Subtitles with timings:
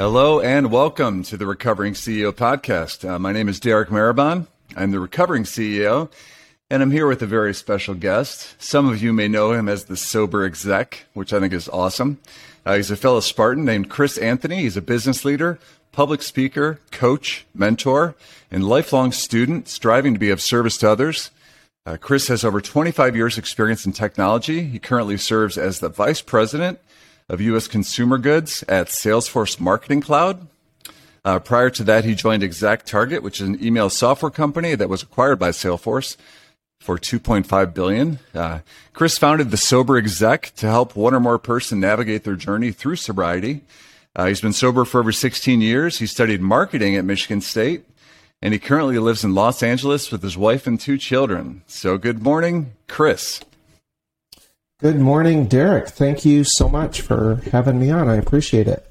[0.00, 3.06] Hello and welcome to the Recovering CEO podcast.
[3.06, 4.46] Uh, my name is Derek Marabon.
[4.74, 6.10] I'm the Recovering CEO,
[6.70, 8.54] and I'm here with a very special guest.
[8.58, 12.18] Some of you may know him as the Sober Exec, which I think is awesome.
[12.64, 14.62] Uh, he's a fellow Spartan named Chris Anthony.
[14.62, 15.58] He's a business leader,
[15.92, 18.14] public speaker, coach, mentor,
[18.50, 21.30] and lifelong student striving to be of service to others.
[21.84, 24.64] Uh, Chris has over 25 years experience in technology.
[24.64, 26.78] He currently serves as the vice president
[27.30, 27.68] of U.S.
[27.68, 30.48] consumer goods at Salesforce Marketing Cloud.
[31.24, 35.02] Uh, prior to that, he joined ExactTarget, which is an email software company that was
[35.02, 36.16] acquired by Salesforce
[36.80, 38.18] for 2.5 billion.
[38.34, 38.60] Uh,
[38.94, 42.96] Chris founded the Sober Exec to help one or more person navigate their journey through
[42.96, 43.60] sobriety.
[44.16, 46.00] Uh, he's been sober for over 16 years.
[46.00, 47.84] He studied marketing at Michigan State,
[48.42, 51.62] and he currently lives in Los Angeles with his wife and two children.
[51.68, 53.40] So, good morning, Chris.
[54.80, 55.88] Good morning, Derek.
[55.88, 58.08] Thank you so much for having me on.
[58.08, 58.86] I appreciate it.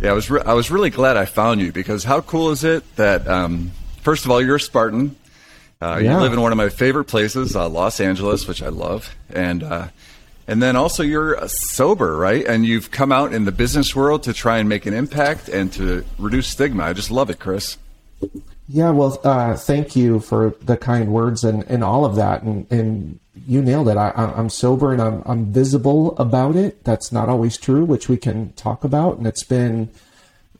[0.00, 2.64] Yeah, I was re- I was really glad I found you because how cool is
[2.64, 5.14] it that um, first of all you're a Spartan,
[5.82, 6.14] uh, yeah.
[6.14, 9.62] you live in one of my favorite places, uh, Los Angeles, which I love, and
[9.62, 9.88] uh,
[10.48, 12.46] and then also you're sober, right?
[12.46, 15.70] And you've come out in the business world to try and make an impact and
[15.74, 16.84] to reduce stigma.
[16.84, 17.76] I just love it, Chris.
[18.68, 22.42] Yeah, well, uh, thank you for the kind words and, and all of that.
[22.42, 23.96] And, and you nailed it.
[23.96, 26.84] I, am sober and I'm, I'm visible about it.
[26.84, 29.18] That's not always true, which we can talk about.
[29.18, 29.90] And it's been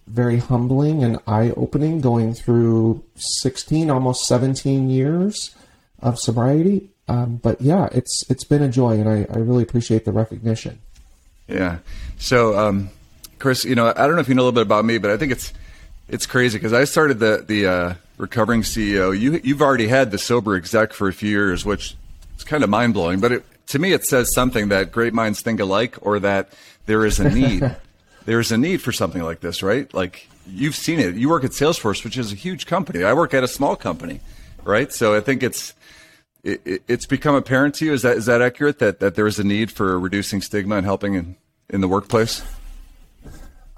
[0.06, 5.55] very humbling and eye opening going through 16, almost 17 years
[6.00, 6.91] of sobriety.
[7.09, 10.78] Um, but yeah, it's it's been a joy, and I, I really appreciate the recognition.
[11.48, 11.78] Yeah.
[12.16, 12.91] So, um,
[13.39, 15.11] Chris, you know, I don't know if you know a little bit about me, but
[15.11, 15.53] I think it's
[16.08, 19.19] it's crazy because I started the the uh, recovering CEO.
[19.19, 21.97] You you've already had the sober exec for a few years, which
[22.36, 23.20] is kind of mind blowing.
[23.20, 26.53] But it, to me, it says something that great minds think alike, or that
[26.86, 27.77] there is a need.
[28.25, 29.92] there is a need for something like this, right?
[29.92, 31.14] Like you've seen it.
[31.14, 33.05] You work at Salesforce, which is a huge company.
[33.05, 34.20] I work at a small company,
[34.64, 34.92] right?
[34.92, 35.75] So I think it's
[36.43, 37.93] it, it's become apparent to you.
[37.93, 38.78] Is that is that accurate?
[38.78, 41.37] That that there is a need for reducing stigma and helping in,
[41.71, 42.43] in the workplace.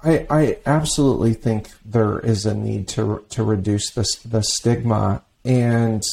[0.05, 6.03] I, I absolutely think there is a need to to reduce the the stigma, and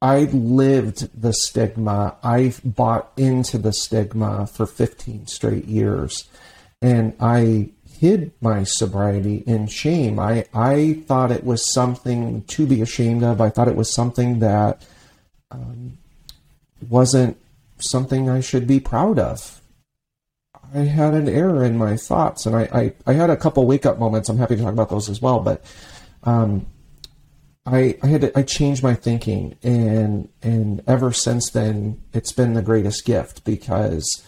[0.00, 2.16] I lived the stigma.
[2.24, 6.24] I bought into the stigma for 15 straight years,
[6.80, 10.18] and I hid my sobriety in shame.
[10.18, 13.40] I I thought it was something to be ashamed of.
[13.40, 14.84] I thought it was something that
[15.52, 15.96] um,
[16.90, 17.36] wasn't
[17.78, 19.61] something I should be proud of.
[20.74, 23.84] I had an error in my thoughts, and I, I, I had a couple wake
[23.84, 24.28] up moments.
[24.28, 25.64] I'm happy to talk about those as well, but
[26.24, 26.66] um,
[27.66, 32.54] I I had to, I changed my thinking, and and ever since then, it's been
[32.54, 34.24] the greatest gift because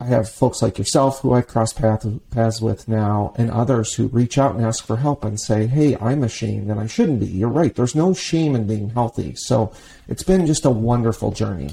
[0.00, 4.08] I have folks like yourself who I cross path, paths with now, and others who
[4.08, 7.26] reach out and ask for help and say, "Hey, I'm ashamed, and I shouldn't be."
[7.26, 7.74] You're right.
[7.74, 9.34] There's no shame in being healthy.
[9.36, 9.72] So
[10.08, 11.70] it's been just a wonderful journey.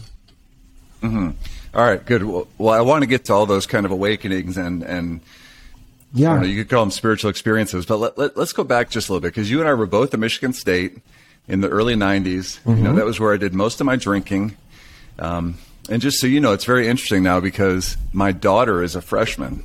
[1.01, 1.31] Mm-hmm.
[1.73, 2.23] All right, good.
[2.23, 5.21] Well, well, I want to get to all those kind of awakenings and and
[6.13, 7.85] yeah, know, you could call them spiritual experiences.
[7.85, 9.85] But let, let, us go back just a little bit because you and I were
[9.85, 10.97] both at Michigan State
[11.47, 12.23] in the early '90s.
[12.23, 12.69] Mm-hmm.
[12.69, 12.97] You know, mm-hmm.
[12.97, 14.55] that was where I did most of my drinking.
[15.19, 15.57] Um,
[15.89, 19.63] and just so you know, it's very interesting now because my daughter is a freshman,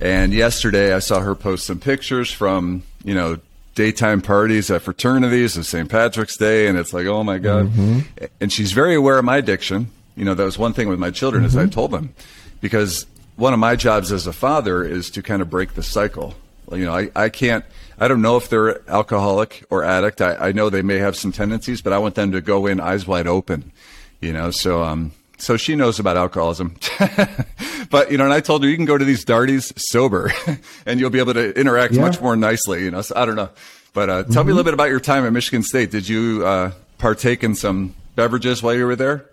[0.00, 3.38] and yesterday I saw her post some pictures from you know
[3.74, 5.88] daytime parties at fraternities of St.
[5.88, 7.66] Patrick's Day, and it's like, oh my god!
[7.66, 8.24] Mm-hmm.
[8.40, 11.10] And she's very aware of my addiction you know, that was one thing with my
[11.10, 11.48] children mm-hmm.
[11.48, 11.70] is I mm-hmm.
[11.70, 12.12] told them
[12.60, 13.06] because
[13.36, 16.34] one of my jobs as a father is to kind of break the cycle.
[16.72, 17.64] You know, I, I can't,
[17.98, 20.20] I don't know if they're alcoholic or addict.
[20.20, 22.80] I, I know they may have some tendencies, but I want them to go in
[22.80, 23.72] eyes wide open,
[24.20, 26.74] you know, so, um, so she knows about alcoholism.
[27.90, 30.32] but, you know, and I told her you can go to these darties sober
[30.86, 32.00] and you'll be able to interact yeah.
[32.02, 33.50] much more nicely, you know, so I don't know.
[33.94, 34.32] But, uh, tell mm-hmm.
[34.32, 34.48] me a mm-hmm.
[34.48, 35.92] little bit about your time at Michigan State.
[35.92, 39.27] Did you, uh, partake in some beverages while you were there?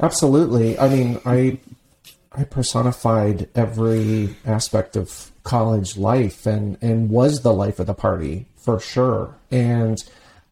[0.00, 0.78] Absolutely.
[0.78, 1.58] I mean, I
[2.32, 8.46] I personified every aspect of college life and and was the life of the party
[8.56, 9.34] for sure.
[9.50, 9.96] And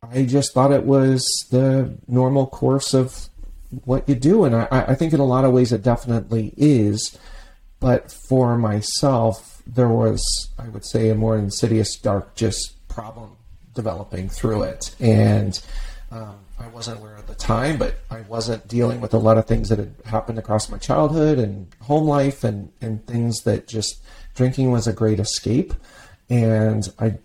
[0.03, 3.29] I just thought it was the normal course of
[3.85, 7.19] what you do, and I, I think in a lot of ways it definitely is.
[7.79, 10.23] But for myself, there was,
[10.59, 13.37] I would say, a more insidious, dark, just problem
[13.75, 15.61] developing through it, and
[16.11, 19.47] um, I wasn't aware at the time, but I wasn't dealing with a lot of
[19.47, 24.03] things that had happened across my childhood and home life and, and things that just
[24.35, 25.75] drinking was a great escape.
[26.31, 27.19] And I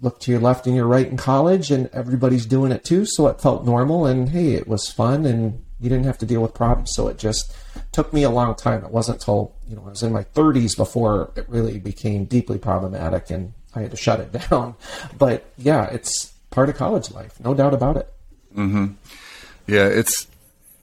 [0.00, 3.04] looked to your left and your right in college and everybody's doing it too.
[3.06, 5.26] So it felt normal and hey, it was fun.
[5.26, 6.92] And You didn't have to deal with problems.
[6.94, 7.54] So it just
[7.92, 8.84] took me a long time.
[8.84, 12.58] It wasn't until, you know, I was in my 30s before it really became deeply
[12.58, 14.74] problematic and I had to shut it down.
[15.18, 18.10] But yeah, it's part of college life, no doubt about it.
[18.56, 18.86] Mm-hmm.
[19.66, 20.26] Yeah, it's,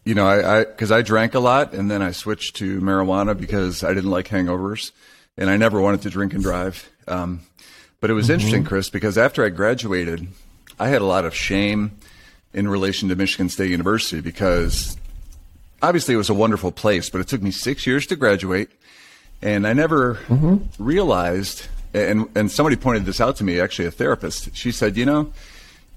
[0.06, 3.38] you know, I, I, cause I drank a lot and then I switched to marijuana
[3.38, 4.92] because I didn't like hangovers
[5.38, 6.90] and I never wanted to drink and drive.
[7.08, 7.42] Um,
[8.00, 8.34] but it was mm-hmm.
[8.34, 10.28] interesting, Chris, because after I graduated,
[10.80, 11.98] I had a lot of shame
[12.54, 14.98] in relation to Michigan State University because
[15.82, 18.70] obviously it was a wonderful place, but it took me six years to graduate.
[19.42, 20.84] And I never mm-hmm.
[20.84, 24.56] realized, and, and somebody pointed this out to me, actually, a therapist.
[24.56, 25.34] She said, You know,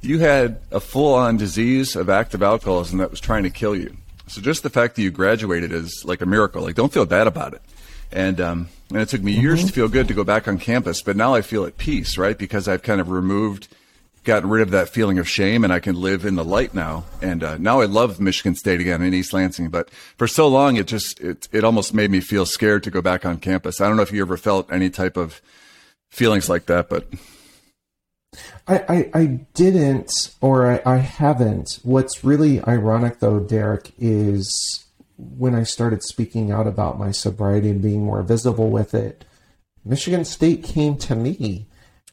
[0.07, 3.97] you had a full on disease of active alcoholism that was trying to kill you.
[4.29, 6.63] So just the fact that you graduated is like a miracle.
[6.63, 7.63] Like, don't feel bad about it.
[8.13, 9.69] And, um, and it took me years mm-hmm.
[9.69, 12.39] to feel good to go back on campus, but now I feel at peace, right?
[12.39, 13.69] Because I've kind of removed
[14.27, 17.05] gotten rid of that feeling of shame and I can live in the light now.
[17.23, 19.71] And uh, now I love Michigan State again in East Lansing.
[19.71, 19.89] But
[20.19, 23.25] for so long, it just it it almost made me feel scared to go back
[23.25, 23.81] on campus.
[23.81, 25.41] I don't know if you ever felt any type of
[26.11, 27.07] feelings like that, but
[28.67, 29.25] I I, I
[29.55, 31.81] didn't or I, I haven't.
[31.83, 34.87] What's really ironic though, Derek, is
[35.17, 39.25] when I started speaking out about my sobriety and being more visible with it.
[39.85, 41.67] Michigan State came to me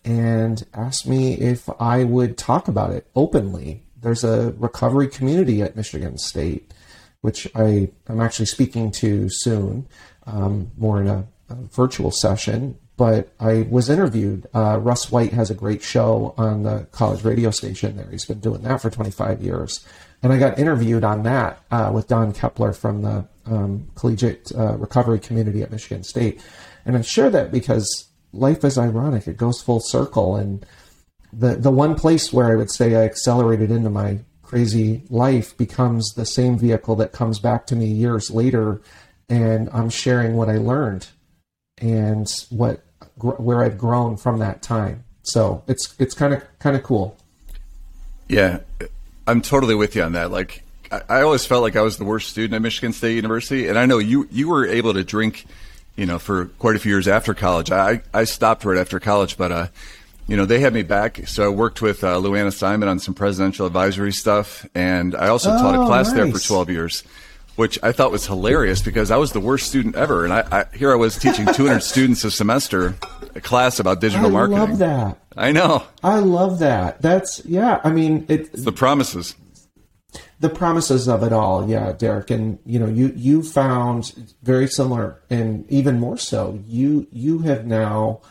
[0.06, 3.84] and asked me if I would talk about it openly.
[4.00, 6.74] There's a recovery community at Michigan State,
[7.22, 9.88] which I am actually speaking to soon,
[10.26, 12.78] um, more in a, a, virtual session.
[12.96, 14.48] But I was interviewed.
[14.54, 18.08] Uh, Russ White has a great show on the college radio station there.
[18.10, 19.84] He's been doing that for 25 years.
[20.22, 24.78] And I got interviewed on that uh, with Don Kepler from the um, collegiate uh,
[24.78, 26.42] recovery community at Michigan State.
[26.86, 29.28] And I share that because life is ironic.
[29.28, 30.36] It goes full circle.
[30.36, 30.66] And
[31.32, 36.14] the, the one place where I would say I accelerated into my crazy life becomes
[36.14, 38.82] the same vehicle that comes back to me years later.
[39.30, 41.08] And I'm sharing what I learned
[41.84, 42.82] and what,
[43.18, 45.04] where I've grown from that time.
[45.24, 47.16] So it's, it's kind of, kind of cool.
[48.28, 48.60] Yeah.
[49.28, 50.32] I'm totally with you on that.
[50.32, 50.64] Like,
[51.10, 53.88] I always felt like I was the worst student at Michigan State University, and I
[53.88, 55.48] know you you were able to drink
[55.96, 57.72] you know, for quite a few years after college.
[57.72, 59.68] I, I stopped right after college, but, uh,
[60.28, 61.28] you know, they had me back.
[61.28, 64.66] So I worked with uh, Lou Anna Simon on some presidential advisory stuff.
[64.74, 66.16] And I also oh, taught a oh, class nice.
[66.16, 67.04] there for 12 years,
[67.56, 70.24] which I thought was hilarious because I was the worst student ever.
[70.24, 72.96] And I, I here I was teaching 200 students a semester,
[73.36, 74.58] a class about digital I marketing.
[74.58, 75.20] I love that.
[75.36, 75.84] I know.
[76.04, 77.02] I love that.
[77.02, 79.36] That's, yeah, I mean, it, it's the promises
[80.44, 84.14] the promises of it all, yeah, Derek, and you know, you you found
[84.44, 86.62] very similar, and even more so.
[86.68, 88.22] You you have now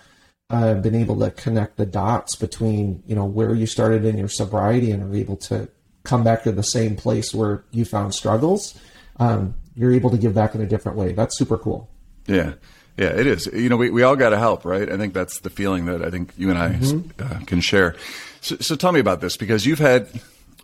[0.50, 4.28] uh, been able to connect the dots between you know where you started in your
[4.28, 5.68] sobriety and are able to
[6.04, 8.78] come back to the same place where you found struggles.
[9.18, 11.12] Um, you're able to give back in a different way.
[11.12, 11.88] That's super cool.
[12.26, 12.54] Yeah.
[12.98, 13.46] Yeah, it is.
[13.46, 14.90] You know, we, we all got to help, right?
[14.90, 17.22] I think that's the feeling that I think you and I mm-hmm.
[17.22, 17.96] uh, can share.
[18.42, 20.08] So, so tell me about this because you've had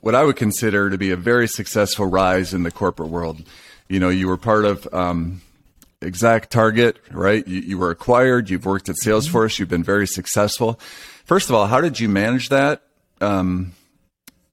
[0.03, 3.43] what I would consider to be a very successful rise in the corporate world.
[3.89, 5.41] You know, you were part of um,
[6.03, 7.47] Exact Target, right?
[7.49, 8.51] You, you, were acquired.
[8.51, 9.59] You've worked at Salesforce.
[9.59, 10.79] You've been very successful.
[11.25, 12.83] First of all, how did you manage that?
[13.21, 13.73] Um,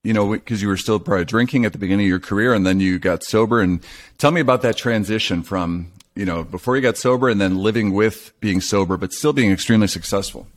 [0.06, 2.64] you know, because you were still probably drinking at the beginning of your career, and
[2.64, 3.60] then you got sober.
[3.60, 3.84] And
[4.20, 7.92] tell me about that transition from you know before you got sober, and then living
[7.92, 10.48] with being sober, but still being extremely successful.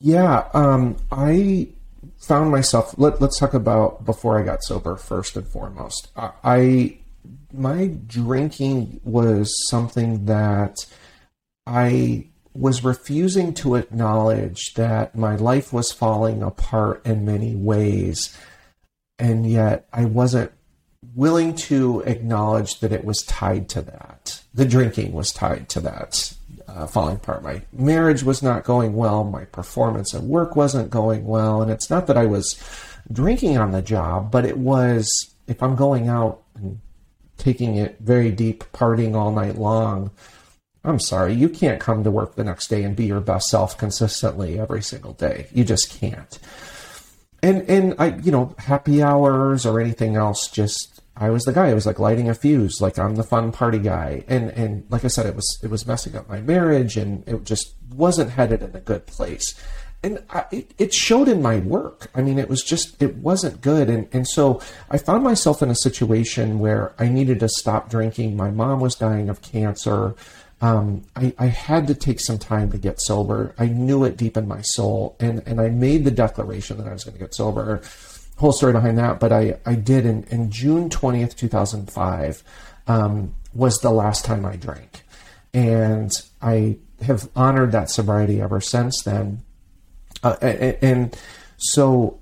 [0.00, 1.68] Yeah, um, I
[2.16, 2.94] found myself.
[2.96, 6.08] Let, us talk about before I got sober first and foremost.
[6.16, 6.98] I, I
[7.52, 10.76] my drinking was something that
[11.66, 12.29] I
[12.60, 18.36] was refusing to acknowledge that my life was falling apart in many ways,
[19.18, 20.52] and yet I wasn't
[21.14, 24.42] willing to acknowledge that it was tied to that.
[24.52, 26.34] The drinking was tied to that
[26.68, 27.42] uh, falling apart.
[27.42, 29.24] My marriage was not going well.
[29.24, 31.62] My performance at work wasn't going well.
[31.62, 32.62] And it's not that I was
[33.10, 35.08] drinking on the job, but it was
[35.46, 36.80] if I'm going out and
[37.38, 40.10] taking it very deep, partying all night long.
[40.82, 43.76] I'm sorry, you can't come to work the next day and be your best self
[43.76, 45.48] consistently every single day.
[45.52, 46.38] You just can't.
[47.42, 51.68] And and I, you know, happy hours or anything else just I was the guy.
[51.68, 54.24] I was like lighting a fuse, like I'm the fun party guy.
[54.26, 57.44] And and like I said, it was it was messing up my marriage, and it
[57.44, 59.54] just wasn't headed in a good place.
[60.02, 62.10] And I, it, it showed in my work.
[62.14, 63.90] I mean, it was just it wasn't good.
[63.90, 68.34] And and so I found myself in a situation where I needed to stop drinking.
[68.34, 70.14] My mom was dying of cancer.
[70.62, 73.54] Um, I, I had to take some time to get sober.
[73.58, 76.92] I knew it deep in my soul, and and I made the declaration that I
[76.92, 77.80] was going to get sober
[78.40, 82.42] whole story behind that, but I, I did in, in June 20th, 2005,
[82.86, 85.02] um, was the last time I drank.
[85.52, 89.42] And I have honored that sobriety ever since then.
[90.22, 91.18] Uh, and, and,
[91.62, 92.18] so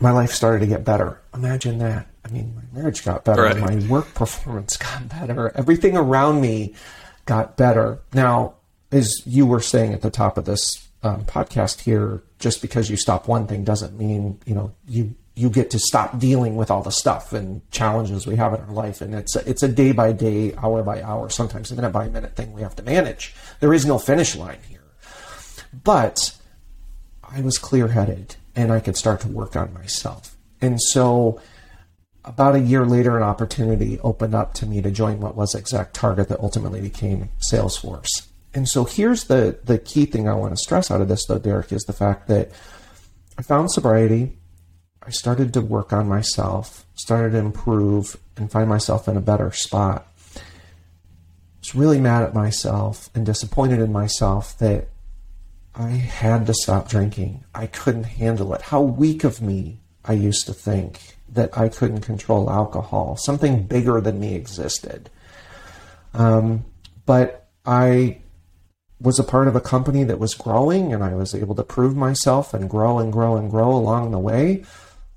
[0.00, 1.20] my life started to get better.
[1.32, 2.08] Imagine that.
[2.24, 3.58] I mean, my marriage got better, right.
[3.58, 6.74] my work performance got better, everything around me
[7.26, 8.00] got better.
[8.12, 8.54] Now,
[8.92, 12.96] as you were saying at the top of this um, podcast here, just because you
[12.96, 16.82] stop one thing doesn't mean you know you you get to stop dealing with all
[16.82, 19.00] the stuff and challenges we have in our life.
[19.00, 22.36] And it's a, it's a day by day, hour by hour, sometimes minute by minute
[22.36, 23.34] thing we have to manage.
[23.60, 24.84] There is no finish line here,
[25.72, 26.36] but
[27.24, 30.36] I was clear headed and I could start to work on myself.
[30.60, 31.40] And so
[32.24, 35.94] about a year later, an opportunity opened up to me to join what was Exact
[35.94, 38.26] Target that ultimately became Salesforce.
[38.52, 41.38] And so here's the, the key thing I want to stress out of this, though,
[41.38, 42.50] Derek, is the fact that
[43.38, 44.36] I found sobriety.
[45.02, 49.50] I started to work on myself, started to improve, and find myself in a better
[49.52, 50.06] spot.
[50.36, 50.40] I
[51.60, 54.88] was really mad at myself and disappointed in myself that
[55.74, 57.44] I had to stop drinking.
[57.54, 58.62] I couldn't handle it.
[58.62, 63.16] How weak of me I used to think that I couldn't control alcohol.
[63.16, 65.10] Something bigger than me existed.
[66.14, 66.64] Um,
[67.06, 68.18] but I
[69.00, 71.96] was a part of a company that was growing and I was able to prove
[71.96, 74.64] myself and grow and grow and grow along the way.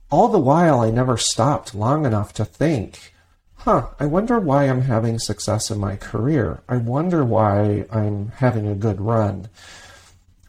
[0.10, 3.14] All the while, I never stopped long enough to think,
[3.56, 6.62] huh, I wonder why I'm having success in my career.
[6.70, 9.50] I wonder why I'm having a good run.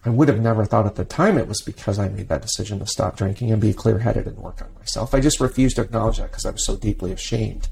[0.04, 2.78] I would have never thought at the time it was because I made that decision
[2.80, 5.14] to stop drinking and be clear headed and work on myself.
[5.14, 7.68] I just refused to acknowledge that because I was so deeply ashamed.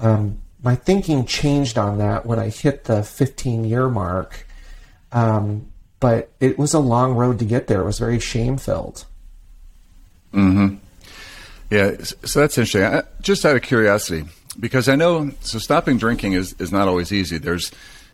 [0.00, 4.46] Um, my thinking changed on that when I hit the 15 year mark
[5.12, 5.68] um,
[6.00, 7.82] but it was a long road to get there.
[7.82, 9.04] It was very shame filled.
[10.32, 10.76] Hmm.
[11.70, 11.96] Yeah.
[12.02, 12.84] So that's interesting.
[12.84, 14.28] I, just out of curiosity,
[14.58, 17.38] because I know so stopping drinking is is not always easy.
[17.38, 17.70] There's,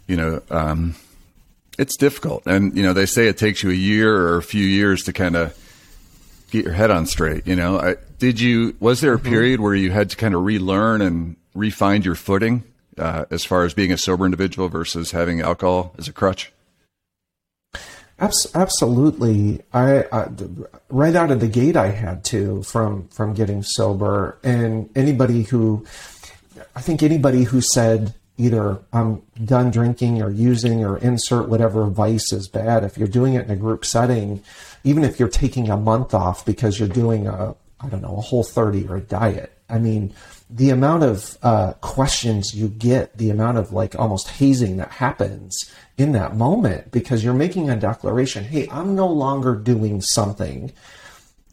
[0.07, 0.97] you know, um,
[1.79, 4.65] it's difficult, and you know they say it takes you a year or a few
[4.65, 5.57] years to kind of
[6.51, 7.47] get your head on straight.
[7.47, 8.77] You know, I, did you?
[8.81, 9.29] Was there a mm-hmm.
[9.29, 12.65] period where you had to kind of relearn and refine your footing
[12.99, 16.53] uh, as far as being a sober individual versus having alcohol as a crutch?
[18.21, 19.61] absolutely.
[19.73, 20.29] I, I,
[20.89, 25.87] right out of the gate, I had to from from getting sober, and anybody who,
[26.75, 32.33] I think anybody who said either I'm done drinking or using or insert whatever vice
[32.33, 32.85] is bad.
[32.85, 34.43] If you're doing it in a group setting,
[34.85, 38.21] even if you're taking a month off because you're doing a I don't know a
[38.21, 40.15] whole 30 or a diet, I mean
[40.49, 45.71] the amount of uh, questions you get, the amount of like almost hazing that happens
[45.99, 50.73] in that moment because you're making a declaration hey, I'm no longer doing something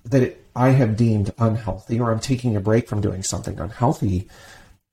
[0.05, 4.29] that I have deemed unhealthy or I'm taking a break from doing something unhealthy.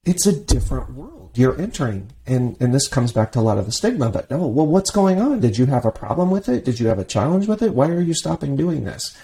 [0.04, 2.12] It's a different world you're entering.
[2.26, 4.90] And, and this comes back to a lot of the stigma, but no, well, what's
[4.90, 5.40] going on?
[5.40, 6.64] Did you have a problem with it?
[6.64, 7.74] Did you have a challenge with it?
[7.74, 9.16] Why are you stopping doing this?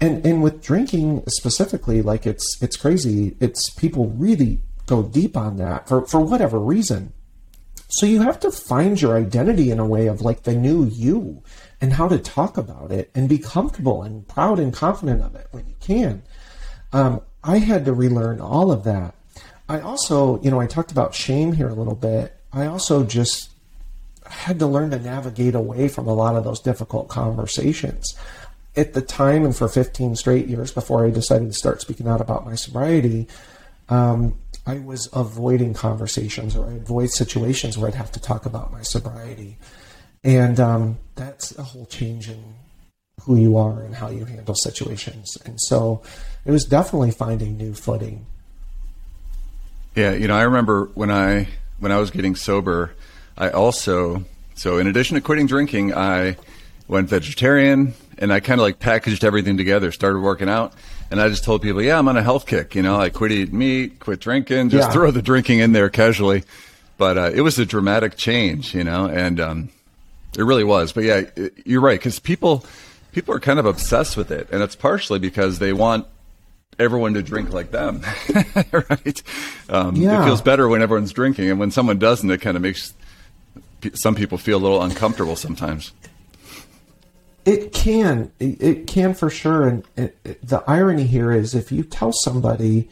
[0.00, 3.36] And, and with drinking specifically, like it's, it's crazy.
[3.40, 7.12] It's people really go deep on that for, for whatever reason.
[7.88, 11.42] So you have to find your identity in a way of like the new you
[11.80, 15.48] and how to talk about it and be comfortable and proud and confident of it
[15.50, 16.22] when you can.
[16.92, 19.14] Um, I had to relearn all of that.
[19.70, 22.36] I also, you know, I talked about shame here a little bit.
[22.52, 23.50] I also just
[24.26, 28.16] had to learn to navigate away from a lot of those difficult conversations.
[28.74, 32.20] At the time, and for 15 straight years before I decided to start speaking out
[32.20, 33.28] about my sobriety,
[33.88, 34.36] um,
[34.66, 38.82] I was avoiding conversations or I avoid situations where I'd have to talk about my
[38.82, 39.56] sobriety.
[40.24, 42.42] And um, that's a whole change in
[43.22, 45.38] who you are and how you handle situations.
[45.44, 46.02] And so
[46.44, 48.26] it was definitely finding new footing.
[49.94, 52.94] Yeah, you know, I remember when I when I was getting sober,
[53.36, 56.36] I also so in addition to quitting drinking, I
[56.86, 60.74] went vegetarian and I kind of like packaged everything together, started working out.
[61.10, 62.74] And I just told people, yeah, I'm on a health kick.
[62.74, 64.92] You know, I quit eating meat, quit drinking, just yeah.
[64.92, 66.44] throw the drinking in there casually.
[66.98, 69.68] But uh, it was a dramatic change, you know, and um,
[70.36, 70.92] it really was.
[70.92, 71.22] But yeah,
[71.64, 72.64] you're right because people
[73.12, 76.06] people are kind of obsessed with it, and it's partially because they want
[76.80, 78.02] everyone to drink like them,
[78.72, 79.22] right?
[79.68, 80.22] Um, yeah.
[80.22, 82.94] It feels better when everyone's drinking, and when someone doesn't, it kind of makes
[83.94, 85.92] some people feel a little uncomfortable sometimes.
[87.44, 89.66] It can, it can for sure.
[89.66, 92.88] And it, it, the irony here is, if you tell somebody,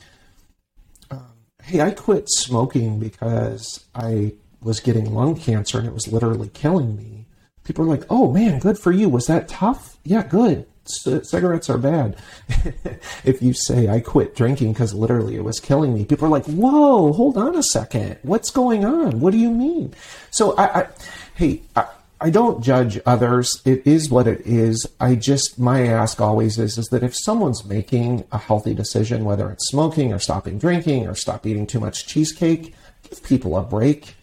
[1.11, 6.49] um, "Hey, I quit smoking because I was getting lung cancer and it was literally
[6.49, 7.27] killing me,"
[7.65, 9.09] people are like, "Oh man, good for you.
[9.09, 9.99] Was that tough?
[10.05, 10.67] Yeah, good.
[10.89, 12.17] C- cigarettes are bad.
[13.25, 16.47] if you say I quit drinking because literally it was killing me, people are like,
[16.47, 19.21] "Whoa, hold on a second, what's going on?
[19.21, 19.95] What do you mean?"
[20.31, 20.89] So I, I
[21.35, 21.87] hey, I,
[22.21, 23.63] I don't judge others.
[23.65, 24.87] It is what it is.
[24.99, 29.51] I just my ask always is is that if someone's making a healthy decision, whether
[29.51, 32.75] it's smoking or stopping drinking or stop eating too much cheesecake,
[33.09, 34.17] give people a break.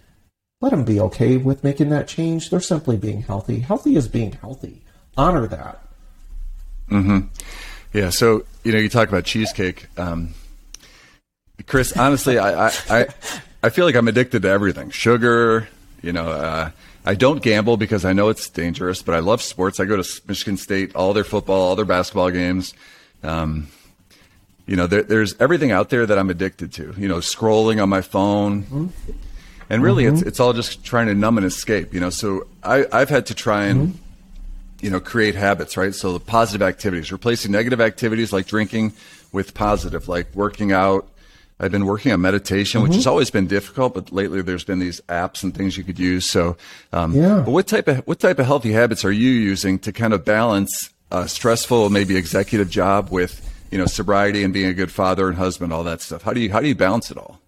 [0.59, 2.49] Let them be okay with making that change.
[2.49, 3.59] They're simply being healthy.
[3.59, 4.83] Healthy is being healthy.
[5.15, 5.84] Honor that.
[6.89, 7.19] Hmm.
[7.93, 8.09] Yeah.
[8.09, 10.33] So you know, you talk about cheesecake, um,
[11.65, 11.95] Chris.
[11.97, 13.05] Honestly, I, I I
[13.63, 14.89] I feel like I'm addicted to everything.
[14.89, 15.67] Sugar.
[16.01, 16.27] You know.
[16.29, 16.71] Uh,
[17.07, 19.79] I don't gamble because I know it's dangerous, but I love sports.
[19.79, 22.73] I go to Michigan State, all their football, all their basketball games.
[23.21, 23.67] Um,
[24.65, 26.95] you know, there, there's everything out there that I'm addicted to.
[26.97, 28.87] You know, scrolling on my phone, mm-hmm.
[29.69, 30.15] and really, mm-hmm.
[30.15, 31.93] it's it's all just trying to numb and escape.
[31.93, 34.04] You know, so I I've had to try and mm-hmm.
[34.81, 35.93] You know create habits, right?
[35.93, 38.93] So the positive activities, replacing negative activities like drinking
[39.31, 41.09] with positive, like working out,
[41.59, 42.89] I've been working on meditation, mm-hmm.
[42.89, 43.11] which has mm-hmm.
[43.11, 46.25] always been difficult, but lately there's been these apps and things you could use.
[46.25, 46.57] So,
[46.91, 47.41] um, yeah.
[47.45, 50.25] But what type of what type of healthy habits are you using to kind of
[50.25, 53.41] balance a stressful, maybe executive job with
[53.71, 56.23] you know sobriety and being a good father and husband, all that stuff?
[56.23, 57.39] How do you how do you balance it all?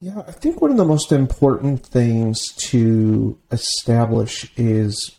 [0.00, 5.17] Yeah, I think one of the most important things to establish is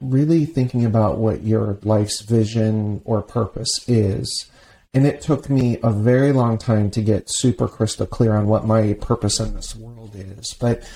[0.00, 4.50] really thinking about what your life's vision or purpose is.
[4.94, 8.66] And it took me a very long time to get super crystal clear on what
[8.66, 10.54] my purpose in this world is.
[10.54, 10.88] But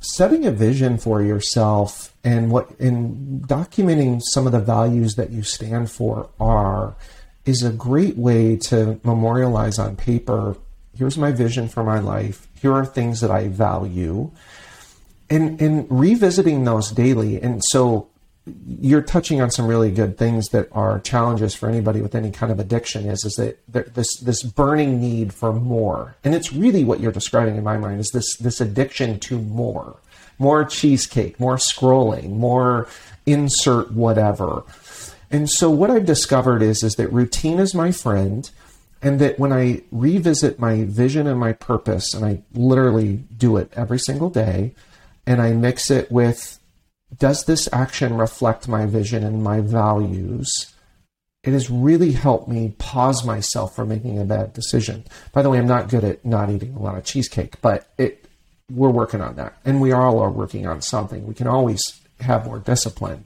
[0.00, 5.42] setting a vision for yourself and what in documenting some of the values that you
[5.42, 6.94] stand for are
[7.44, 10.56] is a great way to memorialize on paper
[10.96, 12.46] here's my vision for my life.
[12.60, 14.30] Here are things that i value.
[15.28, 17.40] And and revisiting those daily.
[17.40, 18.08] And so
[18.80, 22.52] you're touching on some really good things that are challenges for anybody with any kind
[22.52, 26.16] of addiction is is that this this burning need for more.
[26.22, 29.96] And it's really what you're describing in my mind is this this addiction to more.
[30.38, 32.88] More cheesecake more scrolling more
[33.24, 34.62] insert whatever.
[35.30, 38.48] And so what i've discovered is is that routine is my friend
[39.02, 43.72] and that when i revisit my vision and my purpose and i literally do it
[43.74, 44.72] every single day
[45.26, 46.60] and i mix it with
[47.16, 50.48] does this action reflect my vision and my values?
[51.44, 55.04] It has really helped me pause myself from making a bad decision.
[55.32, 58.26] By the way, I'm not good at not eating a lot of cheesecake, but it
[58.68, 59.56] we're working on that.
[59.64, 61.24] And we all are working on something.
[61.24, 63.24] We can always have more discipline.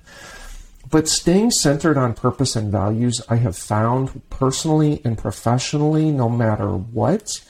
[0.91, 6.69] But staying centered on purpose and values, I have found personally and professionally, no matter
[6.69, 7.41] what,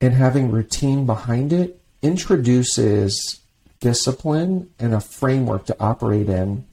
[0.00, 3.40] and having routine behind it introduces
[3.80, 6.64] discipline and a framework to operate in.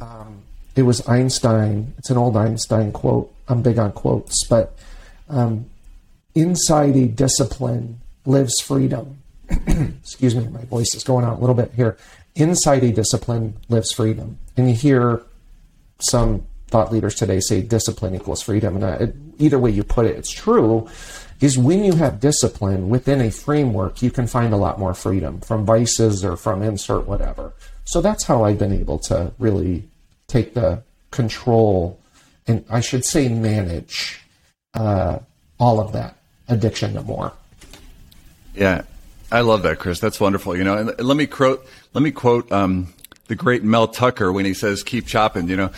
[0.00, 0.42] Um,
[0.74, 1.94] it was Einstein.
[1.98, 3.32] It's an old Einstein quote.
[3.48, 4.78] I'm big on quotes, but
[5.28, 5.66] um,
[6.34, 9.18] inside a discipline lives freedom.
[9.50, 11.96] Excuse me, my voice is going out a little bit here.
[12.34, 14.38] Inside a discipline lives freedom.
[14.56, 15.22] And you hear
[16.00, 18.76] some thought leaders today say discipline equals freedom.
[18.76, 20.88] And I, either way you put it, it's true
[21.40, 25.40] is when you have discipline within a framework, you can find a lot more freedom
[25.40, 27.52] from vices or from insert whatever.
[27.84, 29.88] So that's how I've been able to really
[30.26, 31.98] take the control
[32.46, 34.20] and I should say manage
[34.74, 35.18] uh,
[35.60, 36.16] all of that
[36.48, 37.32] addiction to more.
[38.54, 38.82] Yeah,
[39.30, 40.00] I love that, Chris.
[40.00, 40.56] That's wonderful.
[40.56, 42.92] You know, and let me quote let me quote um,
[43.28, 45.70] the great Mel Tucker when he says, "Keep chopping." You know,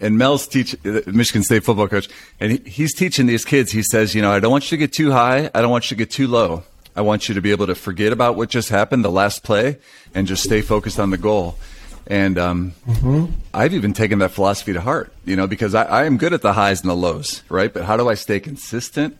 [0.00, 2.08] and Mel's teach Michigan State football coach,
[2.40, 3.72] and he, he's teaching these kids.
[3.72, 5.50] He says, you know, I don't want you to get too high.
[5.54, 6.64] I don't want you to get too low.
[6.94, 9.78] I want you to be able to forget about what just happened, the last play,
[10.14, 11.58] and just stay focused on the goal.
[12.06, 13.32] And um, mm-hmm.
[13.52, 16.40] I've even taken that philosophy to heart, you know, because I, I, am good at
[16.40, 17.72] the highs and the lows, right?
[17.72, 19.18] But how do I stay consistent?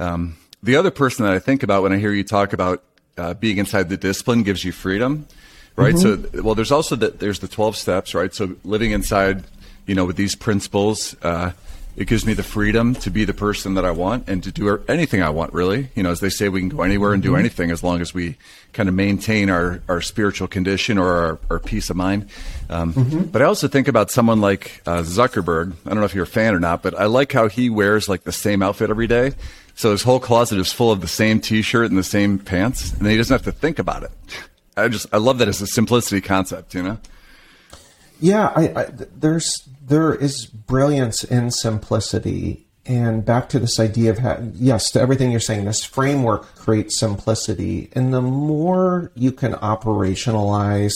[0.00, 2.82] Um, the other person that I think about when I hear you talk about
[3.16, 5.28] uh, being inside the discipline gives you freedom,
[5.76, 5.94] right?
[5.94, 6.36] Mm-hmm.
[6.36, 8.34] So, well, there's also that there's the 12 steps, right?
[8.34, 9.44] So living inside
[9.86, 11.52] you know, with these principles, uh,
[11.96, 14.82] it gives me the freedom to be the person that I want and to do
[14.88, 15.90] anything I want, really.
[15.94, 17.38] You know, as they say, we can go anywhere and do mm-hmm.
[17.38, 18.36] anything as long as we
[18.72, 22.28] kind of maintain our, our spiritual condition or our, our peace of mind.
[22.68, 23.22] Um, mm-hmm.
[23.24, 25.72] But I also think about someone like uh, Zuckerberg.
[25.86, 28.08] I don't know if you're a fan or not, but I like how he wears
[28.08, 29.32] like the same outfit every day.
[29.76, 33.06] So his whole closet is full of the same T-shirt and the same pants, and
[33.06, 34.10] he doesn't have to think about it.
[34.76, 36.98] I just I love that as a simplicity concept, you know.
[38.20, 42.66] Yeah, I, I there's there is brilliance in simplicity.
[42.86, 47.88] And back to this idea of, yes, to everything you're saying, this framework creates simplicity.
[47.94, 50.92] And the more you can operationalize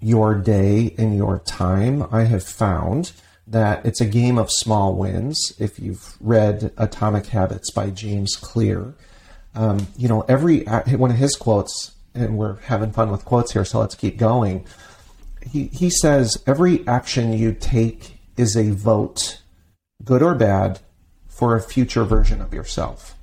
[0.00, 3.10] your day and your time, I have found
[3.44, 5.52] that it's a game of small wins.
[5.58, 8.94] If you've read Atomic Habits by James Clear,
[9.56, 13.64] um, you know, every one of his quotes, and we're having fun with quotes here,
[13.64, 14.66] so let's keep going.
[15.42, 19.42] He, he says, Every action you take is a vote,
[20.04, 20.80] good or bad,
[21.28, 23.14] for a future version of yourself.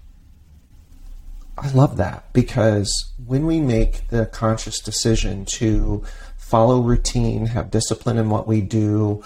[1.57, 2.91] I love that because
[3.25, 6.03] when we make the conscious decision to
[6.37, 9.23] follow routine, have discipline in what we do,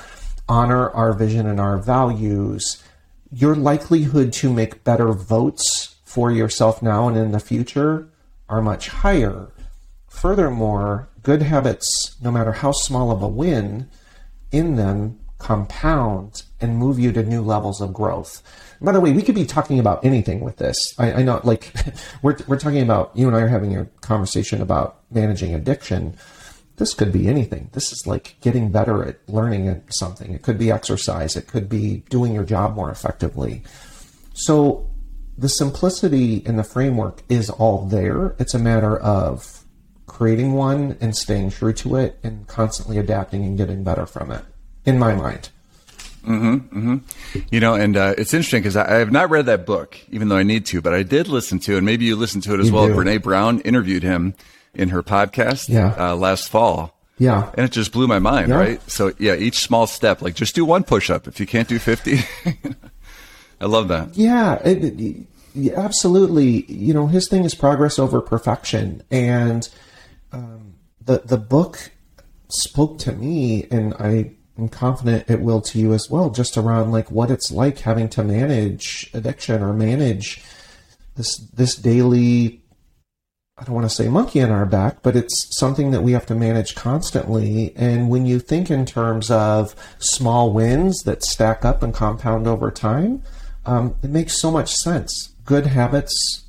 [0.50, 2.82] honor our vision and our values,
[3.32, 8.10] your likelihood to make better votes for yourself now and in the future
[8.50, 9.50] are much higher.
[10.08, 13.90] Furthermore, good habits, no matter how small of a win,
[14.52, 18.42] in them compound and move you to new levels of growth.
[18.82, 20.78] By the way, we could be talking about anything with this.
[20.98, 21.74] I, I know, like,
[22.22, 26.16] we're, we're talking about, you and I are having a conversation about managing addiction.
[26.78, 27.70] This could be anything.
[27.74, 30.34] This is like getting better at learning something.
[30.34, 31.36] It could be exercise.
[31.36, 33.64] It could be doing your job more effectively.
[34.34, 34.88] So
[35.38, 38.36] the simplicity in the framework is all there.
[38.40, 39.57] It's a matter of
[40.18, 44.44] creating one and staying true to it and constantly adapting and getting better from it,
[44.84, 45.50] in my mind.
[46.24, 47.40] Mm-hmm, mm-hmm.
[47.52, 50.30] You know, and uh, it's interesting because I, I, have not read that book, even
[50.30, 51.78] though I need to, but I did listen to.
[51.78, 52.88] And maybe you listened to it as you well.
[52.88, 52.96] Do.
[52.96, 54.34] Brene Brown interviewed him
[54.74, 55.94] in her podcast yeah.
[55.96, 56.98] uh, last fall.
[57.20, 57.52] Yeah.
[57.54, 58.56] And it just blew my mind, yeah.
[58.56, 58.90] right?
[58.90, 61.78] So, yeah, each small step, like just do one push up if you can't do
[61.78, 62.20] 50.
[63.62, 64.18] I love that.
[64.18, 66.66] Yeah, it, it, absolutely.
[66.66, 69.04] You know, his thing is progress over perfection.
[69.12, 69.70] And
[70.32, 71.92] um, the, the book
[72.50, 76.92] spoke to me, and I I'm confident it will to you as well, just around
[76.92, 80.44] like what it's like having to manage addiction or manage
[81.16, 82.62] this this daily
[83.60, 86.28] I don't want to say monkey in our back, but it's something that we have
[86.28, 87.74] to manage constantly.
[87.76, 92.70] And when you think in terms of small wins that stack up and compound over
[92.70, 93.24] time,
[93.66, 95.34] um, it makes so much sense.
[95.44, 96.46] Good habits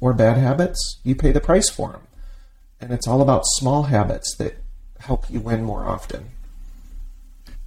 [0.00, 2.02] or bad habits, you pay the price for them.
[2.82, 4.56] And it's all about small habits that
[4.98, 6.30] help you win more often.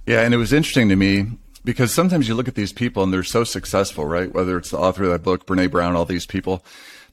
[0.06, 1.26] Yeah, and it was interesting to me
[1.64, 4.32] because sometimes you look at these people and they're so successful, right?
[4.32, 6.62] Whether it's the author of that book, Brene Brown, all these people.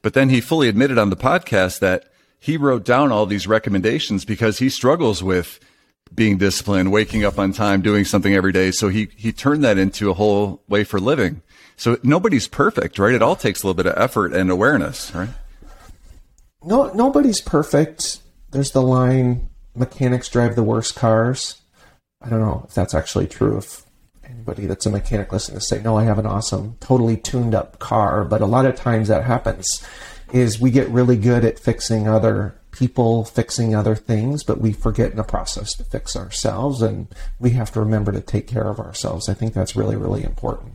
[0.01, 4.25] But then he fully admitted on the podcast that he wrote down all these recommendations
[4.25, 5.61] because he struggles with
[6.13, 8.69] being disciplined, waking up on time, doing something every day.
[8.71, 11.41] So he, he turned that into a whole way for living.
[11.77, 13.15] So nobody's perfect, right?
[13.15, 15.29] It all takes a little bit of effort and awareness, right?
[16.65, 18.19] No, nobody's perfect.
[18.51, 21.61] There's the line, mechanics drive the worst cars.
[22.21, 23.57] I don't know if that's actually true.
[23.57, 23.83] If
[24.23, 27.79] anybody that's a mechanic listening to say, no, I have an awesome, totally tuned up
[27.79, 28.23] car.
[28.23, 29.85] But a lot of times that happens
[30.31, 35.11] is we get really good at fixing other people, fixing other things, but we forget
[35.11, 36.81] in the process to fix ourselves.
[36.81, 37.07] And
[37.39, 39.29] we have to remember to take care of ourselves.
[39.29, 40.73] I think that's really, really important.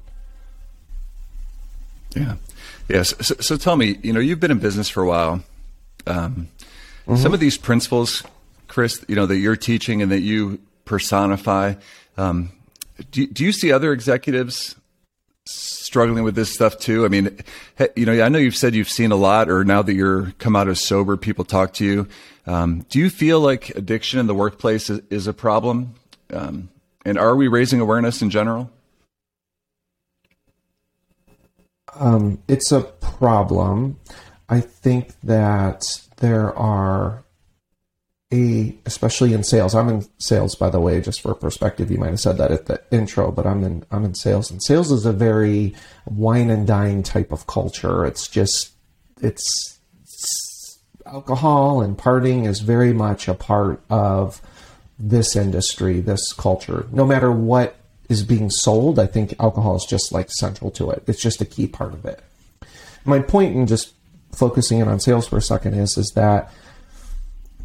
[2.14, 2.36] Yeah.
[2.88, 3.14] Yes.
[3.20, 5.42] So, so tell me, you know, you've been in business for a while.
[6.08, 6.48] Um,
[7.06, 7.16] mm-hmm.
[7.16, 8.22] Some of these principles,
[8.66, 11.74] Chris, you know, that you're teaching and that you personify.
[12.16, 12.50] Um,
[13.10, 14.74] do, do you see other executives
[15.46, 17.04] struggling with this stuff too?
[17.04, 17.38] I mean,
[17.96, 20.56] you know, I know you've said you've seen a lot, or now that you're come
[20.56, 22.08] out as sober, people talk to you.
[22.46, 25.94] Um, do you feel like addiction in the workplace is, is a problem?
[26.32, 26.70] Um,
[27.04, 28.70] and are we raising awareness in general?
[31.94, 33.98] Um, it's a problem.
[34.48, 35.84] I think that
[36.18, 37.24] there are
[38.30, 42.10] a especially in sales i'm in sales by the way just for perspective you might
[42.10, 45.06] have said that at the intro but i'm in i'm in sales and sales is
[45.06, 45.74] a very
[46.10, 48.04] wine and dine type of culture.
[48.04, 48.72] It's just
[49.20, 54.40] it's, it's alcohol and partying is very much a part of
[54.98, 56.86] this industry this culture.
[56.92, 57.76] No matter what
[58.08, 61.02] is being sold i think alcohol is just like central to it.
[61.06, 62.22] It's just a key part of it.
[63.04, 63.94] My point in just
[64.38, 66.52] focusing in on sales for a second is is that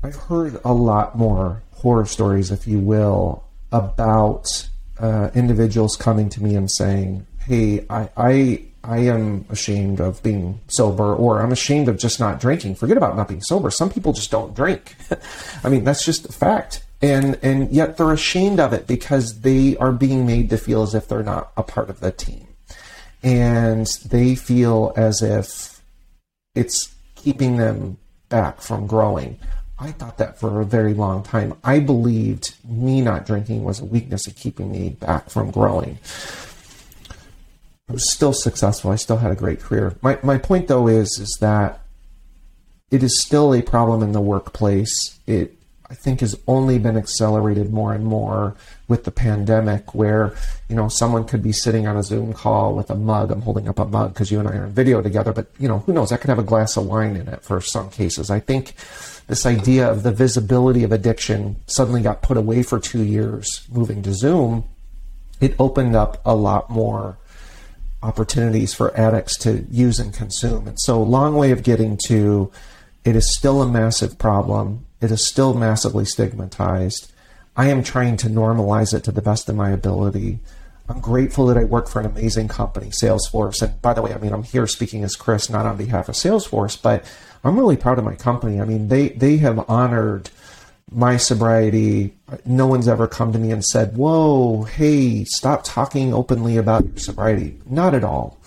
[0.04, 4.68] I've heard a lot more horror stories, if you will, about
[5.00, 10.60] uh, individuals coming to me and saying, "Hey, I, I I am ashamed of being
[10.68, 12.76] sober, or I'm ashamed of just not drinking.
[12.76, 13.72] Forget about not being sober.
[13.72, 14.96] Some people just don't drink.
[15.64, 16.84] I mean, that's just a fact.
[17.02, 20.94] And and yet they're ashamed of it because they are being made to feel as
[20.94, 22.48] if they're not a part of the team,
[23.22, 25.73] and they feel as if
[26.56, 27.98] it's keeping them
[28.30, 29.40] back from growing.
[29.80, 31.56] I thought that for a very long time.
[31.64, 35.98] I believed me not drinking was a weakness of keeping me back from growing.
[37.90, 38.92] I was still successful.
[38.92, 39.96] I still had a great career.
[40.02, 41.82] My, my point, though, is is that
[42.92, 45.20] it is still a problem in the workplace.
[45.28, 45.56] It
[45.94, 48.56] I think has only been accelerated more and more
[48.88, 50.34] with the pandemic, where
[50.68, 53.30] you know someone could be sitting on a Zoom call with a mug.
[53.30, 55.68] I'm holding up a mug because you and I are in video together, but you
[55.68, 56.12] know who knows?
[56.12, 58.32] I could have a glass of wine in it for some cases.
[58.32, 58.74] I think
[59.28, 64.02] this idea of the visibility of addiction suddenly got put away for two years, moving
[64.02, 64.64] to Zoom.
[65.42, 67.20] It opened up a lot more
[68.02, 70.68] opportunities for addicts to use and consume.
[70.68, 72.52] And so, long way of getting to
[73.06, 74.88] it is still a massive problem.
[75.04, 77.12] It is still massively stigmatized.
[77.58, 80.40] I am trying to normalize it to the best of my ability.
[80.88, 83.62] I'm grateful that I work for an amazing company, Salesforce.
[83.62, 86.16] And by the way, I mean, I'm here speaking as Chris, not on behalf of
[86.16, 87.04] Salesforce, but
[87.44, 88.62] I'm really proud of my company.
[88.62, 90.30] I mean, they, they have honored
[90.90, 92.14] my sobriety.
[92.46, 96.98] No one's ever come to me and said, Whoa, hey, stop talking openly about your
[96.98, 97.60] sobriety.
[97.66, 98.40] Not at all.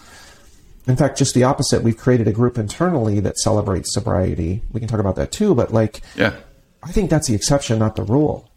[0.87, 1.83] In fact, just the opposite.
[1.83, 4.63] We've created a group internally that celebrates sobriety.
[4.73, 6.37] We can talk about that too, but like, yeah,
[6.83, 8.51] I think that's the exception, not the rule.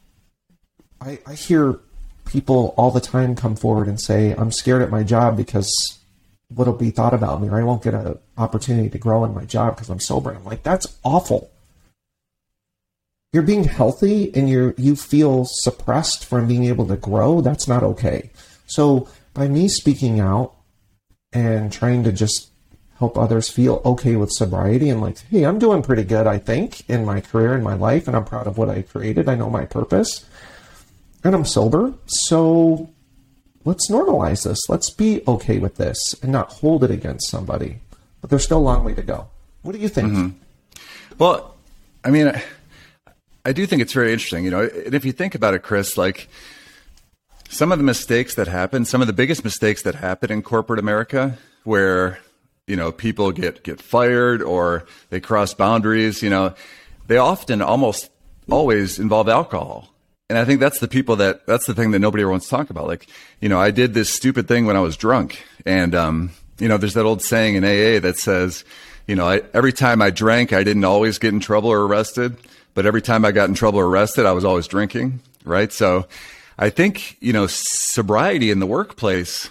[1.01, 1.79] I, I hear
[2.25, 5.71] people all the time come forward and say, I'm scared at my job because
[6.49, 9.45] what'll be thought about me, or I won't get an opportunity to grow in my
[9.45, 10.29] job because I'm sober.
[10.29, 11.51] And I'm like, that's awful.
[13.33, 17.41] You're being healthy and you you feel suppressed from being able to grow.
[17.41, 18.31] That's not okay.
[18.65, 20.55] So by me speaking out
[21.31, 22.49] and trying to just
[22.97, 26.87] help others feel okay with sobriety and like, hey, I'm doing pretty good, I think,
[26.89, 29.29] in my career and my life, and I'm proud of what I created.
[29.29, 30.25] I know my purpose,
[31.23, 31.93] and I'm sober.
[32.07, 32.89] So
[33.63, 34.59] let's normalize this.
[34.67, 37.79] Let's be okay with this and not hold it against somebody.
[38.19, 39.27] But there's still a long way to go.
[39.61, 40.11] What do you think?
[40.11, 40.37] Mm-hmm.
[41.17, 41.55] Well,
[42.03, 42.43] I mean, I,
[43.45, 45.97] I do think it's very interesting, you know, and if you think about it, Chris,
[45.97, 46.27] like,
[47.49, 50.79] some of the mistakes that happen, some of the biggest mistakes that happen in corporate
[50.79, 52.19] America, where
[52.67, 56.53] you know people get get fired or they cross boundaries, you know,
[57.07, 58.09] they often almost
[58.49, 59.89] always involve alcohol.
[60.29, 62.55] And I think that's the people that that's the thing that nobody ever wants to
[62.55, 62.85] talk about.
[62.85, 63.07] Like,
[63.41, 66.77] you know, I did this stupid thing when I was drunk, and um, you know,
[66.77, 68.63] there's that old saying in AA that says,
[69.07, 72.37] you know, I, every time I drank, I didn't always get in trouble or arrested,
[72.75, 75.73] but every time I got in trouble or arrested, I was always drinking, right?
[75.73, 76.05] So
[76.61, 79.49] I think, you know, sobriety in the workplace,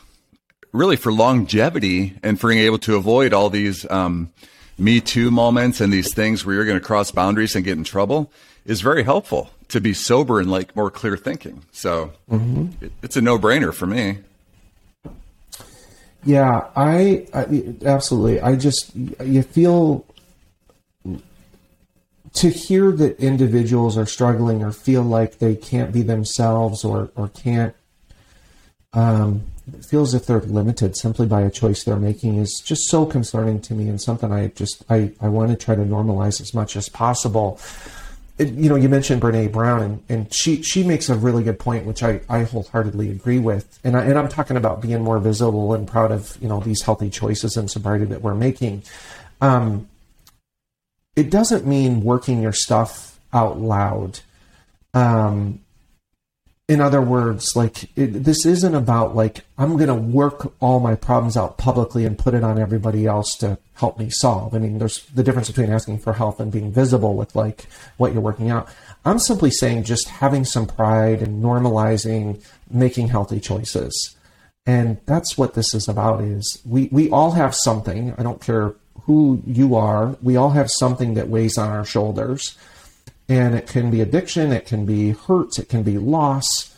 [0.72, 4.30] really for longevity and for being able to avoid all these um,
[4.76, 7.84] Me Too moments and these things where you're going to cross boundaries and get in
[7.84, 8.30] trouble
[8.66, 11.64] is very helpful to be sober and like more clear thinking.
[11.72, 12.84] So mm-hmm.
[12.84, 14.18] it, it's a no brainer for me.
[16.24, 18.42] Yeah, I, I absolutely.
[18.42, 20.04] I just you feel
[22.34, 27.28] to hear that individuals are struggling or feel like they can't be themselves or, or
[27.28, 27.74] can't
[28.92, 29.42] um,
[29.88, 33.60] feel as if they're limited simply by a choice they're making is just so concerning
[33.60, 36.76] to me and something I just I, I want to try to normalize as much
[36.76, 37.60] as possible.
[38.38, 41.58] It, you know, you mentioned Brene Brown, and, and she she makes a really good
[41.58, 43.80] point, which I, I wholeheartedly agree with.
[43.82, 46.82] And I, and I'm talking about being more visible and proud of you know these
[46.82, 48.84] healthy choices and sobriety that we're making.
[49.40, 49.88] Um,
[51.18, 54.20] it doesn't mean working your stuff out loud.
[54.94, 55.60] Um,
[56.68, 60.94] in other words, like it, this isn't about like I'm going to work all my
[60.94, 64.54] problems out publicly and put it on everybody else to help me solve.
[64.54, 68.12] I mean, there's the difference between asking for help and being visible with like what
[68.12, 68.68] you're working out.
[69.04, 74.14] I'm simply saying just having some pride and normalizing making healthy choices.
[74.66, 78.14] And that's what this is about is we, we all have something.
[78.18, 78.74] I don't care
[79.04, 80.16] who you are.
[80.22, 82.56] We all have something that weighs on our shoulders.
[83.28, 86.74] And it can be addiction, it can be hurts, it can be loss.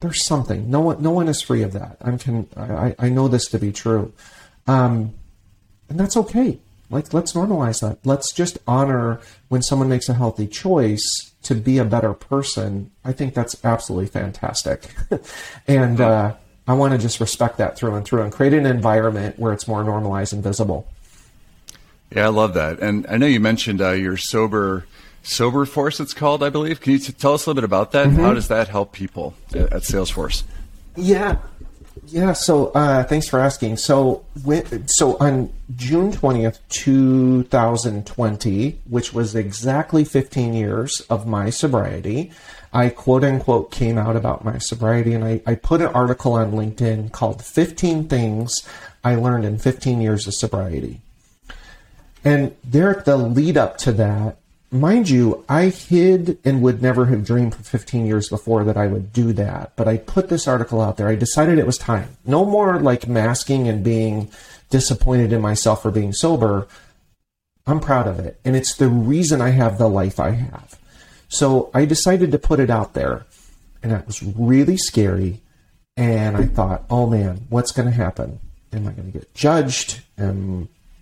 [0.00, 0.70] There's something.
[0.70, 1.96] No one, no one is free of that.
[2.02, 4.12] I'm can, I, I know this to be true.
[4.66, 5.14] Um,
[5.88, 6.58] and that's okay.
[6.90, 7.98] Like, let's normalize that.
[8.04, 12.90] Let's just honor when someone makes a healthy choice to be a better person.
[13.04, 14.94] I think that's absolutely fantastic.
[15.66, 16.34] and uh,
[16.66, 19.66] I want to just respect that through and through and create an environment where it's
[19.66, 20.86] more normalized and visible.
[22.14, 22.80] Yeah, I love that.
[22.80, 24.86] And I know you mentioned uh, your sober
[25.24, 26.00] Soberforce.
[26.00, 26.80] It's called, I believe.
[26.80, 28.08] Can you t- tell us a little bit about that?
[28.08, 28.20] Mm-hmm.
[28.20, 30.44] How does that help people at, at Salesforce?
[30.96, 31.38] Yeah,
[32.06, 32.34] yeah.
[32.34, 33.78] So uh, thanks for asking.
[33.78, 34.24] So
[34.86, 42.30] so on June twentieth, two thousand twenty, which was exactly fifteen years of my sobriety.
[42.74, 46.52] I quote unquote came out about my sobriety and I, I put an article on
[46.52, 48.52] LinkedIn called 15 Things
[49.04, 51.00] I Learned in 15 Years of Sobriety.
[52.24, 54.38] And Derek, the lead up to that,
[54.70, 58.86] mind you, I hid and would never have dreamed for 15 years before that I
[58.86, 59.72] would do that.
[59.76, 61.08] But I put this article out there.
[61.08, 62.16] I decided it was time.
[62.24, 64.30] No more like masking and being
[64.70, 66.66] disappointed in myself for being sober.
[67.66, 68.40] I'm proud of it.
[68.44, 70.78] And it's the reason I have the life I have.
[71.28, 73.26] So I decided to put it out there.
[73.82, 75.40] And that was really scary.
[75.96, 78.40] And I thought, oh man, what's going to happen?
[78.72, 80.00] Am I going to get judged?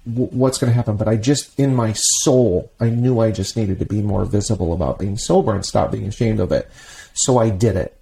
[0.04, 0.96] What's going to happen?
[0.96, 4.72] But I just, in my soul, I knew I just needed to be more visible
[4.72, 6.68] about being sober and stop being ashamed of it.
[7.14, 7.96] So I did it.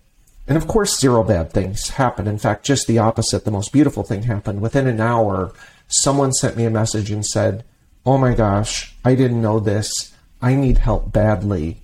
[0.48, 2.26] And of course, zero bad things happened.
[2.26, 3.44] In fact, just the opposite.
[3.44, 4.60] The most beautiful thing happened.
[4.60, 5.52] Within an hour,
[5.88, 7.64] someone sent me a message and said,
[8.06, 10.12] Oh my gosh, I didn't know this.
[10.40, 11.82] I need help badly.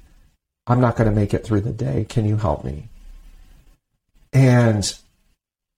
[0.67, 2.07] I'm not going to make it through the day.
[2.09, 2.89] Can you help me?
[4.33, 4.93] And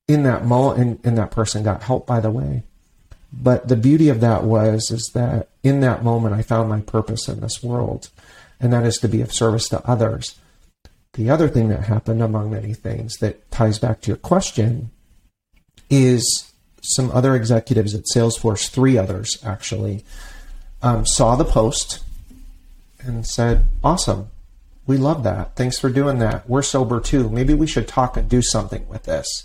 [0.07, 2.62] in that moment, and, and that person got help, by the way.
[3.32, 7.28] But the beauty of that was is that in that moment I found my purpose
[7.28, 8.08] in this world,
[8.58, 10.36] and that is to be of service to others.
[11.12, 14.90] The other thing that happened, among many things, that ties back to your question,
[15.90, 20.04] is some other executives at Salesforce, three others actually,
[20.80, 22.00] um, saw the post
[23.00, 24.28] and said, "Awesome,
[24.86, 25.54] we love that.
[25.54, 26.48] Thanks for doing that.
[26.48, 27.28] We're sober too.
[27.28, 29.44] Maybe we should talk and do something with this."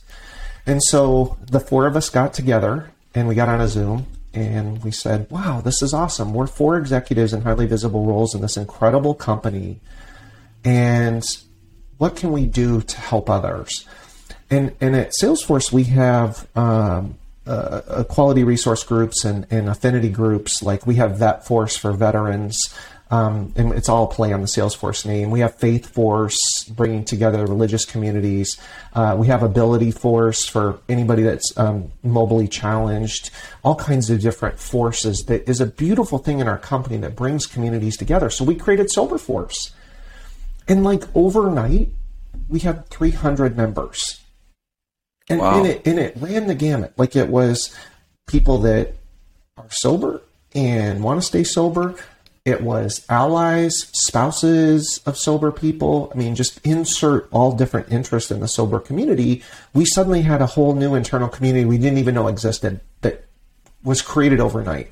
[0.66, 4.84] And so the four of us got together and we got on a Zoom and
[4.84, 6.34] we said, wow, this is awesome.
[6.34, 9.80] We're four executives in highly visible roles in this incredible company.
[10.64, 11.24] And
[11.98, 13.86] what can we do to help others?
[14.50, 20.64] And, and at Salesforce, we have um, uh, quality resource groups and, and affinity groups.
[20.64, 22.60] Like we have VetForce for veterans.
[23.14, 25.30] Um, and it's all play on the Salesforce name.
[25.30, 28.60] We have Faithforce bringing together religious communities.
[28.94, 33.30] Uh, we have Abilityforce for anybody that's um, mobilely challenged.
[33.64, 35.26] All kinds of different forces.
[35.28, 38.32] That is a beautiful thing in our company that brings communities together.
[38.32, 39.70] So we created Soberforce,
[40.68, 41.90] and like overnight,
[42.50, 44.22] we had 300 members,
[45.30, 45.60] and, wow.
[45.60, 46.94] and it and it ran the gamut.
[46.98, 47.78] Like it was
[48.26, 48.96] people that
[49.56, 50.24] are sober
[50.56, 51.96] and want to stay sober
[52.46, 56.12] it was allies, spouses of sober people.
[56.14, 59.42] I mean, just insert all different interests in the sober community.
[59.74, 63.26] We suddenly had a whole new internal community we didn't even know existed that
[63.84, 64.92] was created overnight.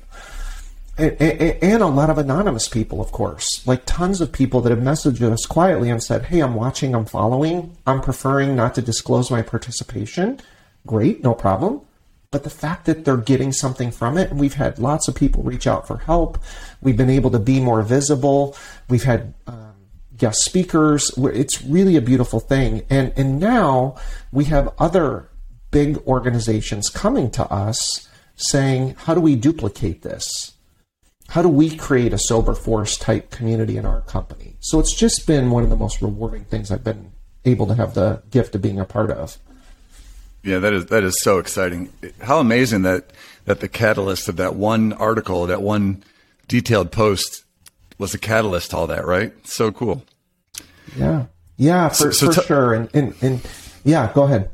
[0.96, 5.22] And, a lot of anonymous people, of course, like tons of people that have messaged
[5.22, 9.42] us quietly and said, Hey, I'm watching, I'm following, I'm preferring not to disclose my
[9.42, 10.40] participation.
[10.86, 11.82] Great, no problem
[12.32, 15.44] but the fact that they're getting something from it, and we've had lots of people
[15.44, 16.38] reach out for help.
[16.80, 18.56] We've been able to be more visible.
[18.88, 19.74] We've had um,
[20.16, 21.12] guest speakers.
[21.18, 22.84] It's really a beautiful thing.
[22.90, 23.96] And and now
[24.32, 25.28] we have other
[25.70, 30.52] big organizations coming to us saying, how do we duplicate this?
[31.28, 34.56] How do we create a Soberforce type community in our company?
[34.60, 37.12] So it's just been one of the most rewarding things I've been
[37.44, 39.38] able to have the gift of being a part of.
[40.42, 41.92] Yeah, that is that is so exciting.
[42.20, 43.12] How amazing that
[43.44, 46.02] that the catalyst of that one article, that one
[46.48, 47.44] detailed post,
[47.98, 49.06] was the catalyst to all that.
[49.06, 49.32] Right?
[49.46, 50.04] So cool.
[50.96, 51.26] Yeah,
[51.56, 52.74] yeah, for, so, so for t- sure.
[52.74, 53.40] And, and and
[53.84, 54.50] yeah, go ahead.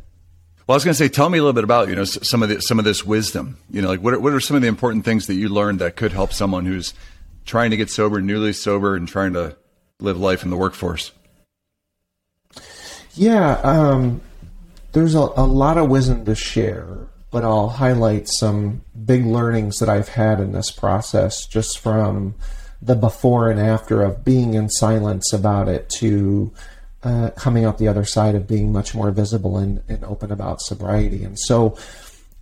[0.66, 2.42] Well, I was going to say, tell me a little bit about you know some
[2.42, 3.56] of the some of this wisdom.
[3.70, 5.78] You know, like what are, what are some of the important things that you learned
[5.78, 6.92] that could help someone who's
[7.46, 9.56] trying to get sober, newly sober, and trying to
[10.00, 11.12] live life in the workforce?
[13.14, 14.20] Yeah, um,
[14.98, 19.88] there's a, a lot of wisdom to share, but I'll highlight some big learnings that
[19.88, 22.34] I've had in this process just from
[22.82, 26.52] the before and after of being in silence about it to
[27.04, 30.60] uh, coming out the other side of being much more visible and, and open about
[30.60, 31.22] sobriety.
[31.22, 31.76] And so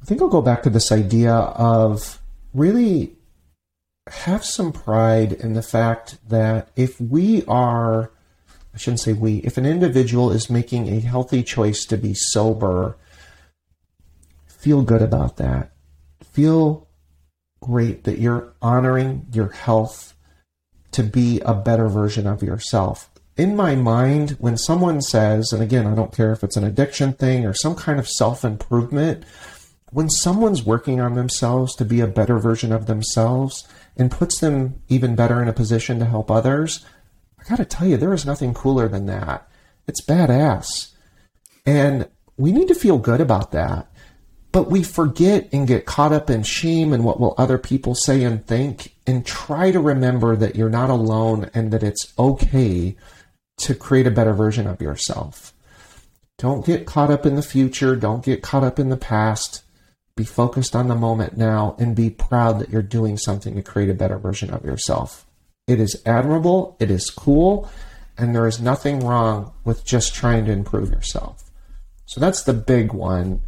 [0.01, 2.23] I think I'll go back to this idea of
[2.55, 3.17] really
[4.07, 8.13] have some pride in the fact that if we are
[8.77, 12.99] I shouldn't say we, if an individual is making a healthy choice to be sober,
[14.47, 15.73] feel good about that.
[16.23, 16.87] Feel
[17.61, 20.15] great that you're honoring your health
[20.93, 23.09] to be a better version of yourself.
[23.39, 27.15] In my mind, when someone says, and again, I don't care if it's an addiction
[27.15, 29.25] thing or some kind of self improvement,
[29.91, 34.83] when someone's working on themselves to be a better version of themselves and puts them
[34.89, 36.85] even better in a position to help others,
[37.47, 39.49] I got to tell you, there is nothing cooler than that.
[39.87, 40.93] It's badass.
[41.65, 43.89] And we need to feel good about that.
[44.51, 48.25] But we forget and get caught up in shame and what will other people say
[48.25, 52.97] and think, and try to remember that you're not alone and that it's okay
[53.59, 55.53] to create a better version of yourself.
[56.39, 57.95] Don't get caught up in the future.
[57.97, 59.63] Don't get caught up in the past.
[60.17, 63.91] Be focused on the moment now and be proud that you're doing something to create
[63.91, 65.26] a better version of yourself.
[65.67, 67.69] It is admirable, it is cool,
[68.17, 71.51] and there is nothing wrong with just trying to improve yourself.
[72.05, 73.41] So that's the big one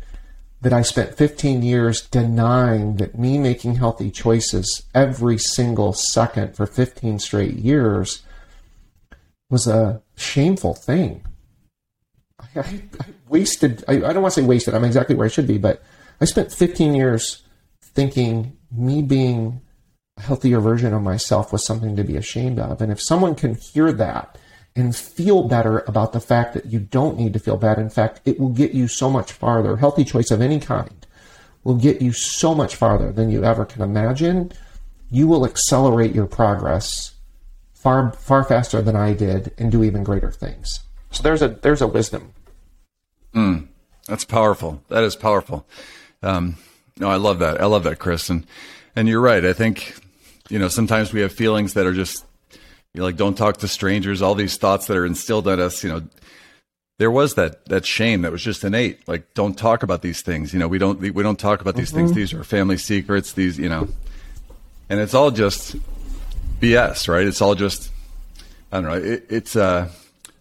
[0.60, 6.66] that I spent 15 years denying that me making healthy choices every single second for
[6.66, 8.22] 15 straight years
[9.48, 11.24] was a shameful thing.
[12.40, 15.30] I, I, I wasted, I, I don't want to say wasted, I'm exactly where I
[15.30, 15.82] should be, but
[16.20, 17.44] I spent 15 years
[17.80, 19.60] thinking me being
[20.20, 22.80] healthier version of myself was something to be ashamed of.
[22.80, 24.38] And if someone can hear that
[24.76, 28.20] and feel better about the fact that you don't need to feel bad, in fact,
[28.24, 29.76] it will get you so much farther.
[29.76, 31.06] Healthy choice of any kind
[31.64, 34.52] will get you so much farther than you ever can imagine.
[35.10, 37.12] You will accelerate your progress
[37.74, 40.80] far far faster than I did and do even greater things.
[41.10, 42.32] So there's a there's a wisdom.
[43.34, 43.68] Mm,
[44.06, 44.82] that's powerful.
[44.88, 45.66] That is powerful.
[46.22, 46.56] Um,
[46.98, 47.60] no, I love that.
[47.60, 48.28] I love that, Chris.
[48.30, 48.46] And
[48.96, 49.44] and you're right.
[49.44, 49.94] I think
[50.48, 52.24] you know sometimes we have feelings that are just
[52.94, 54.22] you know, like don't talk to strangers.
[54.22, 55.82] All these thoughts that are instilled in us.
[55.84, 56.02] You know,
[56.98, 59.06] there was that that shame that was just innate.
[59.06, 60.52] Like don't talk about these things.
[60.52, 62.06] You know, we don't we don't talk about these mm-hmm.
[62.06, 62.12] things.
[62.12, 63.32] These are family secrets.
[63.32, 63.88] These you know,
[64.88, 65.76] and it's all just
[66.60, 67.26] BS, right?
[67.26, 67.90] It's all just,
[68.72, 69.12] I don't know.
[69.12, 69.90] It, it's uh,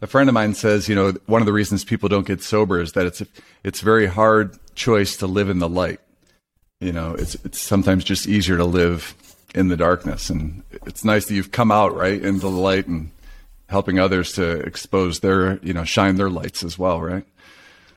[0.01, 2.81] a friend of mine says, you know, one of the reasons people don't get sober
[2.81, 3.27] is that it's a,
[3.63, 5.99] it's very hard choice to live in the light.
[6.79, 9.15] You know, it's it's sometimes just easier to live
[9.55, 13.11] in the darkness, and it's nice that you've come out right into the light and
[13.69, 17.25] helping others to expose their, you know, shine their lights as well, right?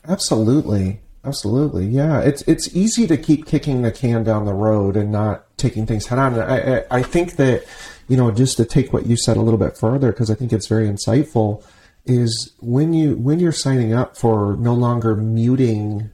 [0.07, 1.01] Absolutely.
[1.23, 2.21] Absolutely, yeah.
[2.21, 6.07] It's it's easy to keep kicking the can down the road and not taking things
[6.07, 6.39] head on.
[6.39, 7.65] I, I, I think that
[8.09, 10.53] you know, just to take what you said a little bit further, because I think
[10.53, 11.63] it's very insightful,
[12.07, 16.11] is when you when you're signing up for no longer muting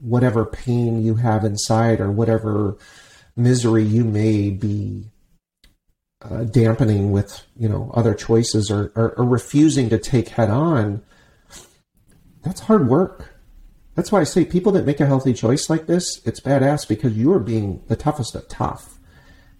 [0.00, 2.78] whatever pain you have inside or whatever
[3.38, 5.10] misery you may be
[6.22, 11.02] uh, dampening with you know other choices or, or, or refusing to take head on
[12.42, 13.34] that's hard work.
[13.94, 17.16] That's why i say people that make a healthy choice like this it's badass because
[17.16, 18.98] you are being the toughest of tough.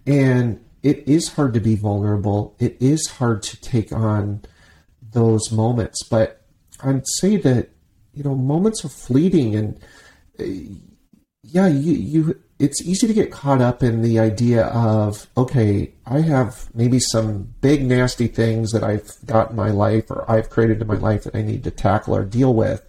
[0.07, 2.55] And it is hard to be vulnerable.
[2.57, 4.41] It is hard to take on
[5.11, 6.41] those moments, but
[6.81, 7.69] I'd say that
[8.13, 9.79] you know moments are fleeting, and
[10.39, 10.43] uh,
[11.51, 16.21] yeah, you you it's easy to get caught up in the idea of okay, I
[16.21, 20.81] have maybe some big nasty things that I've got in my life or I've created
[20.81, 22.83] in my life that I need to tackle or deal with.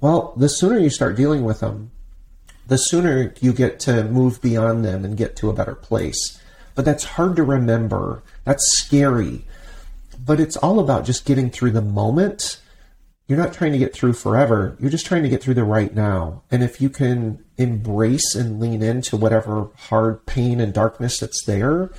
[0.00, 1.92] Well, the sooner you start dealing with them,
[2.66, 6.40] the sooner you get to move beyond them and get to a better place
[6.74, 8.22] but that's hard to remember.
[8.44, 9.44] That's scary.
[10.24, 12.60] But it's all about just getting through the moment.
[13.32, 14.76] You're not trying to get through forever.
[14.78, 16.42] You're just trying to get through the right now.
[16.50, 21.90] And if you can embrace and lean into whatever hard pain and darkness that's there,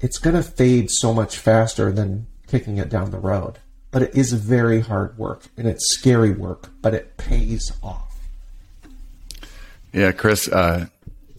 [0.00, 3.60] it's going to fade so much faster than kicking it down the road.
[3.90, 8.14] But it is very hard work and it's scary work, but it pays off.
[9.94, 10.46] Yeah, Chris.
[10.46, 10.88] Uh,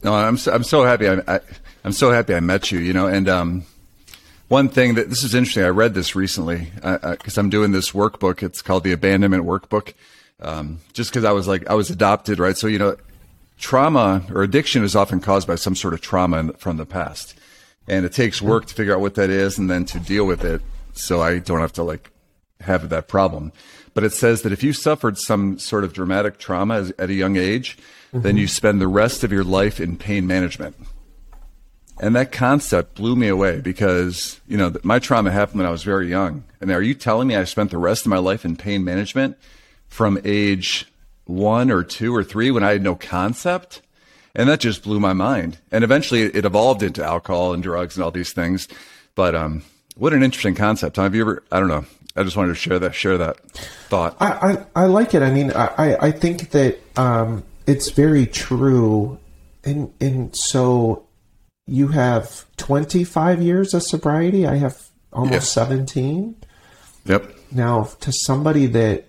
[0.03, 1.07] no, I'm so, I'm so happy.
[1.07, 1.41] I, I
[1.83, 2.79] I'm so happy I met you.
[2.79, 3.65] You know, and um,
[4.49, 5.63] one thing that this is interesting.
[5.63, 8.43] I read this recently because I'm doing this workbook.
[8.43, 9.93] It's called the Abandonment Workbook.
[10.41, 12.57] Um, just because I was like I was adopted, right?
[12.57, 12.97] So you know,
[13.57, 17.35] trauma or addiction is often caused by some sort of trauma in, from the past,
[17.87, 20.43] and it takes work to figure out what that is and then to deal with
[20.43, 20.61] it.
[20.93, 22.11] So I don't have to like
[22.61, 23.51] have that problem.
[23.93, 27.13] But it says that if you suffered some sort of dramatic trauma as, at a
[27.13, 27.77] young age,
[28.13, 28.21] mm-hmm.
[28.21, 30.75] then you spend the rest of your life in pain management.
[31.99, 35.83] And that concept blew me away because, you know, my trauma happened when I was
[35.83, 36.43] very young.
[36.61, 39.37] And are you telling me I spent the rest of my life in pain management
[39.89, 40.87] from age
[41.25, 43.81] one or two or three when I had no concept?
[44.33, 45.57] And that just blew my mind.
[45.71, 48.69] And eventually it evolved into alcohol and drugs and all these things.
[49.15, 49.63] But um,
[49.95, 50.95] what an interesting concept.
[50.95, 51.85] Have you ever, I don't know.
[52.15, 53.39] I just wanted to share that, share that
[53.89, 54.15] thought.
[54.21, 55.21] I, I, I like it.
[55.21, 59.19] I mean, I, I think that um, it's very true.
[59.65, 61.03] And, and so
[61.69, 64.47] you have 25 years of sobriety.
[64.47, 64.81] I have
[65.13, 65.51] almost yes.
[65.51, 66.35] 17.
[67.05, 67.35] Yep.
[67.51, 69.07] Now, to somebody that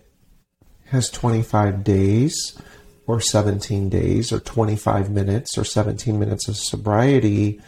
[0.87, 2.61] has 25 days
[3.07, 7.61] or 17 days or 25 minutes or 17 minutes of sobriety,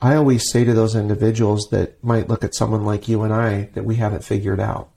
[0.00, 3.70] I always say to those individuals that might look at someone like you and I
[3.74, 4.90] that we haven't figured out.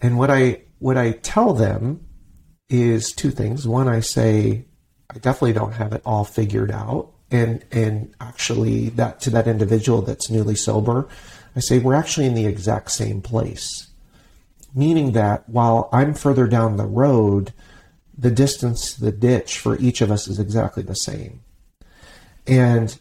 [0.00, 2.06] And what I what I tell them
[2.68, 3.68] is two things.
[3.68, 4.66] One, I say
[5.10, 10.02] I definitely don't have it all figured out and and actually that to that individual
[10.02, 11.08] that's newly sober,
[11.56, 13.88] I say we're actually in the exact same place.
[14.74, 17.52] Meaning that while I'm further down the road,
[18.16, 21.40] the distance the ditch for each of us is exactly the same.
[22.46, 22.98] And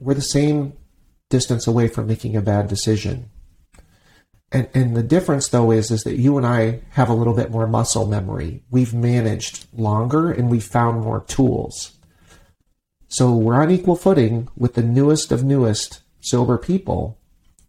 [0.00, 0.74] we're the same
[1.28, 3.30] distance away from making a bad decision.
[4.52, 7.50] And, and the difference though is is that you and I have a little bit
[7.50, 8.62] more muscle memory.
[8.70, 11.91] We've managed longer and we've found more tools.
[13.12, 17.18] So we're on equal footing with the newest of newest sober people.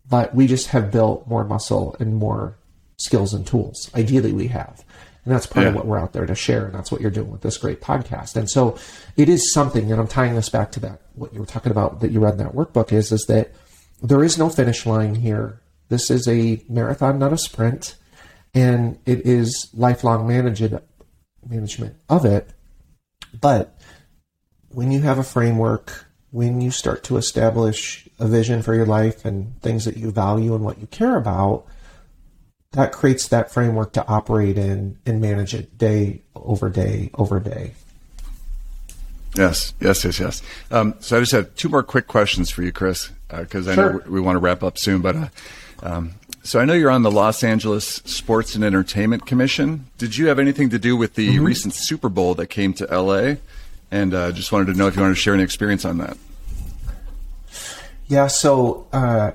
[0.09, 2.57] but we just have built more muscle and more
[2.97, 3.89] skills and tools.
[3.95, 4.83] Ideally, we have.
[5.25, 5.69] And that's part yeah.
[5.69, 6.65] of what we're out there to share.
[6.65, 8.35] And that's what you're doing with this great podcast.
[8.35, 8.77] And so
[9.15, 12.01] it is something, and I'm tying this back to that, what you were talking about
[12.01, 13.53] that you read in that workbook is, is that
[14.01, 15.61] there is no finish line here.
[15.89, 17.95] This is a marathon, not a sprint.
[18.53, 20.83] And it is lifelong management,
[21.47, 22.49] management of it.
[23.39, 23.72] But
[24.73, 29.23] when you have a framework, when you start to establish a vision for your life
[29.23, 31.65] and things that you value and what you care about,
[32.71, 37.73] that creates that framework to operate in and manage it day over day over day.
[39.35, 40.41] Yes, yes, yes, yes.
[40.69, 43.75] Um, so I just have two more quick questions for you, Chris, because uh, I
[43.75, 43.93] sure.
[43.93, 45.01] know we want to wrap up soon.
[45.01, 45.27] But uh,
[45.81, 46.11] um,
[46.43, 49.85] so I know you're on the Los Angeles Sports and Entertainment Commission.
[49.97, 51.45] Did you have anything to do with the mm-hmm.
[51.45, 53.35] recent Super Bowl that came to LA?
[53.93, 56.17] And uh, just wanted to know if you wanted to share any experience on that.
[58.07, 58.25] Yeah.
[58.25, 59.33] So uh,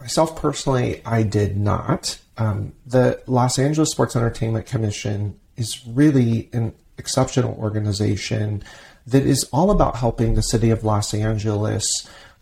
[0.00, 2.18] myself personally, I did not.
[2.38, 8.64] Um, the Los Angeles Sports Entertainment Commission is really an exceptional organization
[9.06, 11.86] that is all about helping the city of Los Angeles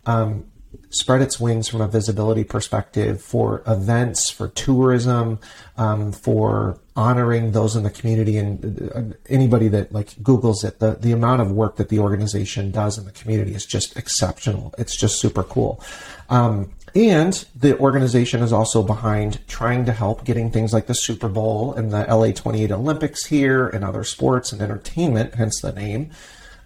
[0.05, 0.45] um,
[0.89, 5.39] spread its wings from a visibility perspective for events, for tourism,
[5.77, 10.79] um, for honoring those in the community and uh, anybody that like Google's it.
[10.79, 14.73] The the amount of work that the organization does in the community is just exceptional.
[14.77, 15.83] It's just super cool.
[16.29, 21.27] Um, and the organization is also behind trying to help getting things like the Super
[21.27, 26.11] Bowl and the LA 28 Olympics here and other sports and entertainment, hence the name,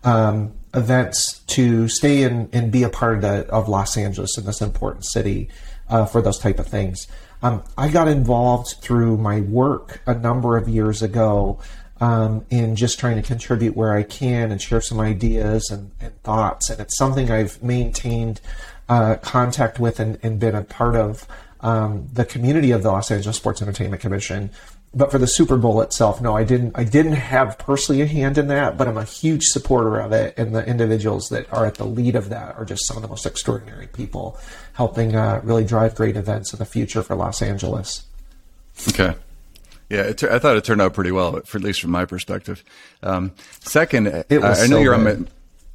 [0.04, 4.46] um, events to stay in and be a part of, the, of Los Angeles in
[4.46, 5.50] this important city
[5.90, 7.08] uh, for those type of things.
[7.42, 11.60] Um, I got involved through my work a number of years ago
[12.02, 16.22] um, in just trying to contribute where I can and share some ideas and, and
[16.24, 16.70] thoughts.
[16.70, 18.42] And it's something I've maintained
[18.88, 21.28] uh, contact with and, and, been a part of
[21.60, 24.50] um, the community of the Los Angeles Sports Entertainment Commission.
[24.92, 26.72] But for the Super Bowl itself, no, I didn't.
[26.76, 30.34] I didn't have personally a hand in that, but I'm a huge supporter of it,
[30.36, 33.08] and the individuals that are at the lead of that are just some of the
[33.08, 34.40] most extraordinary people,
[34.74, 38.04] helping uh, really drive great events in the future for Los Angeles.
[38.88, 39.14] Okay.
[39.90, 42.64] Yeah, it, I thought it turned out pretty well, for at least from my perspective.
[43.04, 45.18] Um, second, I, I, know so you're good.
[45.18, 45.28] on.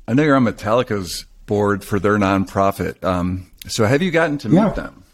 [0.08, 3.02] I know you're on Metallica's board for their nonprofit.
[3.04, 4.70] Um, so have you gotten to meet yeah.
[4.70, 5.04] them?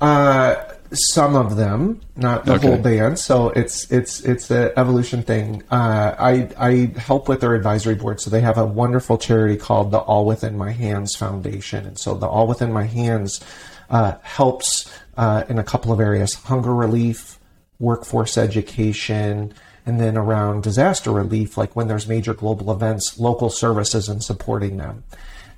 [0.00, 0.56] Uh,
[0.92, 2.66] some of them, not the okay.
[2.66, 3.18] whole band.
[3.18, 5.62] So it's it's it's an evolution thing.
[5.70, 8.20] Uh, I I help with their advisory board.
[8.20, 12.14] So they have a wonderful charity called the All Within My Hands Foundation, and so
[12.14, 13.40] the All Within My Hands
[13.88, 17.38] uh, helps uh, in a couple of areas: hunger relief,
[17.78, 19.54] workforce education,
[19.86, 24.76] and then around disaster relief, like when there's major global events, local services and supporting
[24.76, 25.04] them.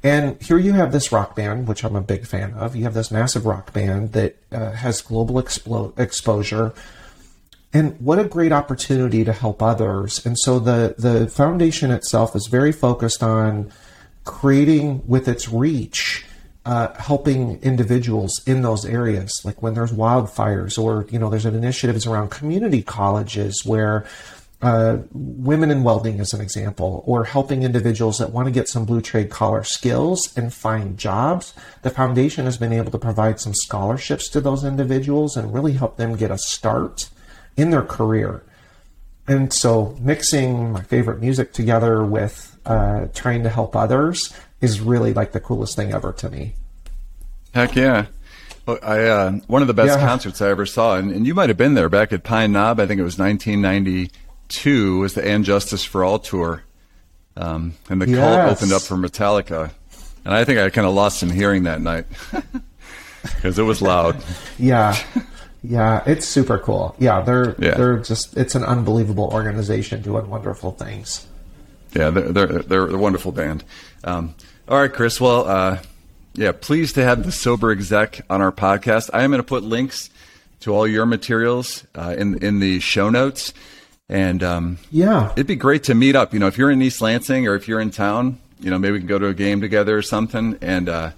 [0.03, 2.75] And here you have this rock band, which I'm a big fan of.
[2.75, 6.73] You have this massive rock band that uh, has global explo- exposure.
[7.73, 10.25] And what a great opportunity to help others.
[10.27, 13.73] And so the, the foundation itself is very focused on
[14.25, 16.25] creating with its reach
[16.65, 22.07] uh, helping individuals in those areas, like when there's wildfires, or you know, there's initiatives
[22.07, 24.07] around community colleges where
[24.63, 28.85] uh, women in welding, as an example, or helping individuals that want to get some
[28.85, 31.53] blue trade collar skills and find jobs.
[31.83, 35.97] The foundation has been able to provide some scholarships to those individuals and really help
[35.97, 37.11] them get a start
[37.57, 38.45] in their career.
[39.27, 45.13] And so, mixing my favorite music together with uh, trying to help others is really
[45.13, 46.55] like the coolest thing ever to me.
[47.53, 48.07] Heck yeah.
[48.65, 50.07] Well, I uh, one of the best yeah.
[50.07, 52.79] concerts I ever saw, and, and, you might have been there back at Pine Knob.
[52.79, 53.19] I think it was
[54.53, 54.99] 1992.
[54.99, 56.63] Was the And Justice for All tour,
[57.37, 58.19] um, and the yes.
[58.19, 59.71] cult opened up for Metallica,
[60.25, 62.07] and I think I kind of lost some hearing that night
[63.23, 64.23] because it was loud.
[64.59, 64.97] yeah,
[65.63, 66.95] yeah, it's super cool.
[66.99, 67.75] Yeah, they're yeah.
[67.75, 71.27] they're just it's an unbelievable organization doing wonderful things.
[71.95, 73.65] Yeah, they're they're, they're a wonderful band.
[74.05, 74.35] Um,
[74.69, 75.21] all right, Chris.
[75.21, 75.79] Well, uh,
[76.35, 79.11] yeah, pleased to have the Sober Exec on our podcast.
[79.13, 80.11] I am going to put links
[80.61, 83.53] to all your materials uh, in in the show notes,
[84.13, 86.35] and um, yeah, it'd be great to meet up.
[86.35, 88.93] You know, if you're in East Lansing or if you're in town, you know, maybe
[88.93, 90.59] we can go to a game together or something.
[90.61, 91.13] And uh,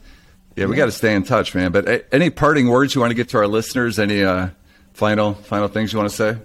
[0.55, 0.76] yeah, we yeah.
[0.76, 1.72] got to stay in touch, man.
[1.72, 3.99] But uh, any parting words you want to get to our listeners?
[3.99, 4.51] Any uh,
[4.92, 6.38] final final things you want to say?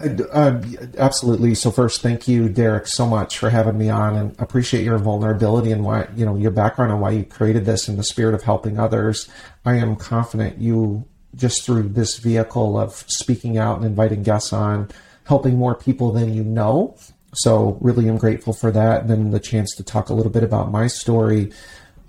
[0.00, 0.62] Uh,
[0.96, 1.56] absolutely.
[1.56, 5.72] So first, thank you, Derek, so much for having me on, and appreciate your vulnerability
[5.72, 8.44] and why you know your background and why you created this in the spirit of
[8.44, 9.28] helping others.
[9.64, 11.04] I am confident you
[11.34, 14.90] just through this vehicle of speaking out and inviting guests on,
[15.24, 16.96] helping more people than you know.
[17.34, 20.44] So really, am grateful for that, and then the chance to talk a little bit
[20.44, 21.52] about my story.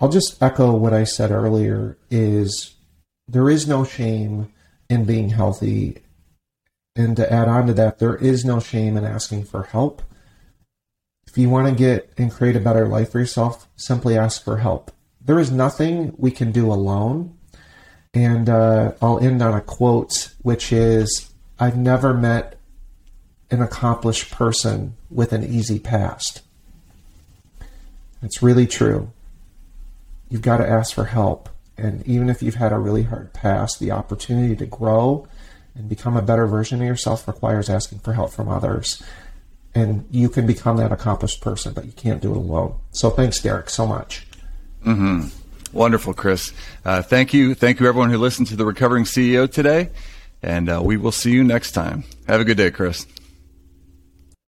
[0.00, 2.74] I'll just echo what I said earlier is
[3.26, 4.52] there is no shame
[4.88, 6.02] in being healthy.
[6.94, 10.02] And to add on to that, there is no shame in asking for help.
[11.26, 14.58] If you want to get and create a better life for yourself, simply ask for
[14.58, 14.92] help.
[15.20, 17.35] There is nothing we can do alone.
[18.16, 22.58] And uh, I'll end on a quote, which is I've never met
[23.50, 26.40] an accomplished person with an easy past.
[28.22, 29.12] It's really true.
[30.30, 31.50] You've got to ask for help.
[31.76, 35.28] And even if you've had a really hard past, the opportunity to grow
[35.74, 39.02] and become a better version of yourself requires asking for help from others.
[39.74, 42.78] And you can become that accomplished person, but you can't do it alone.
[42.92, 44.26] So thanks, Derek, so much.
[44.86, 45.28] Mm-hmm.
[45.72, 46.52] Wonderful, Chris.
[46.84, 47.54] Uh, thank you.
[47.54, 49.90] Thank you, everyone who listened to the Recovering CEO today.
[50.42, 52.04] And uh, we will see you next time.
[52.28, 53.06] Have a good day, Chris.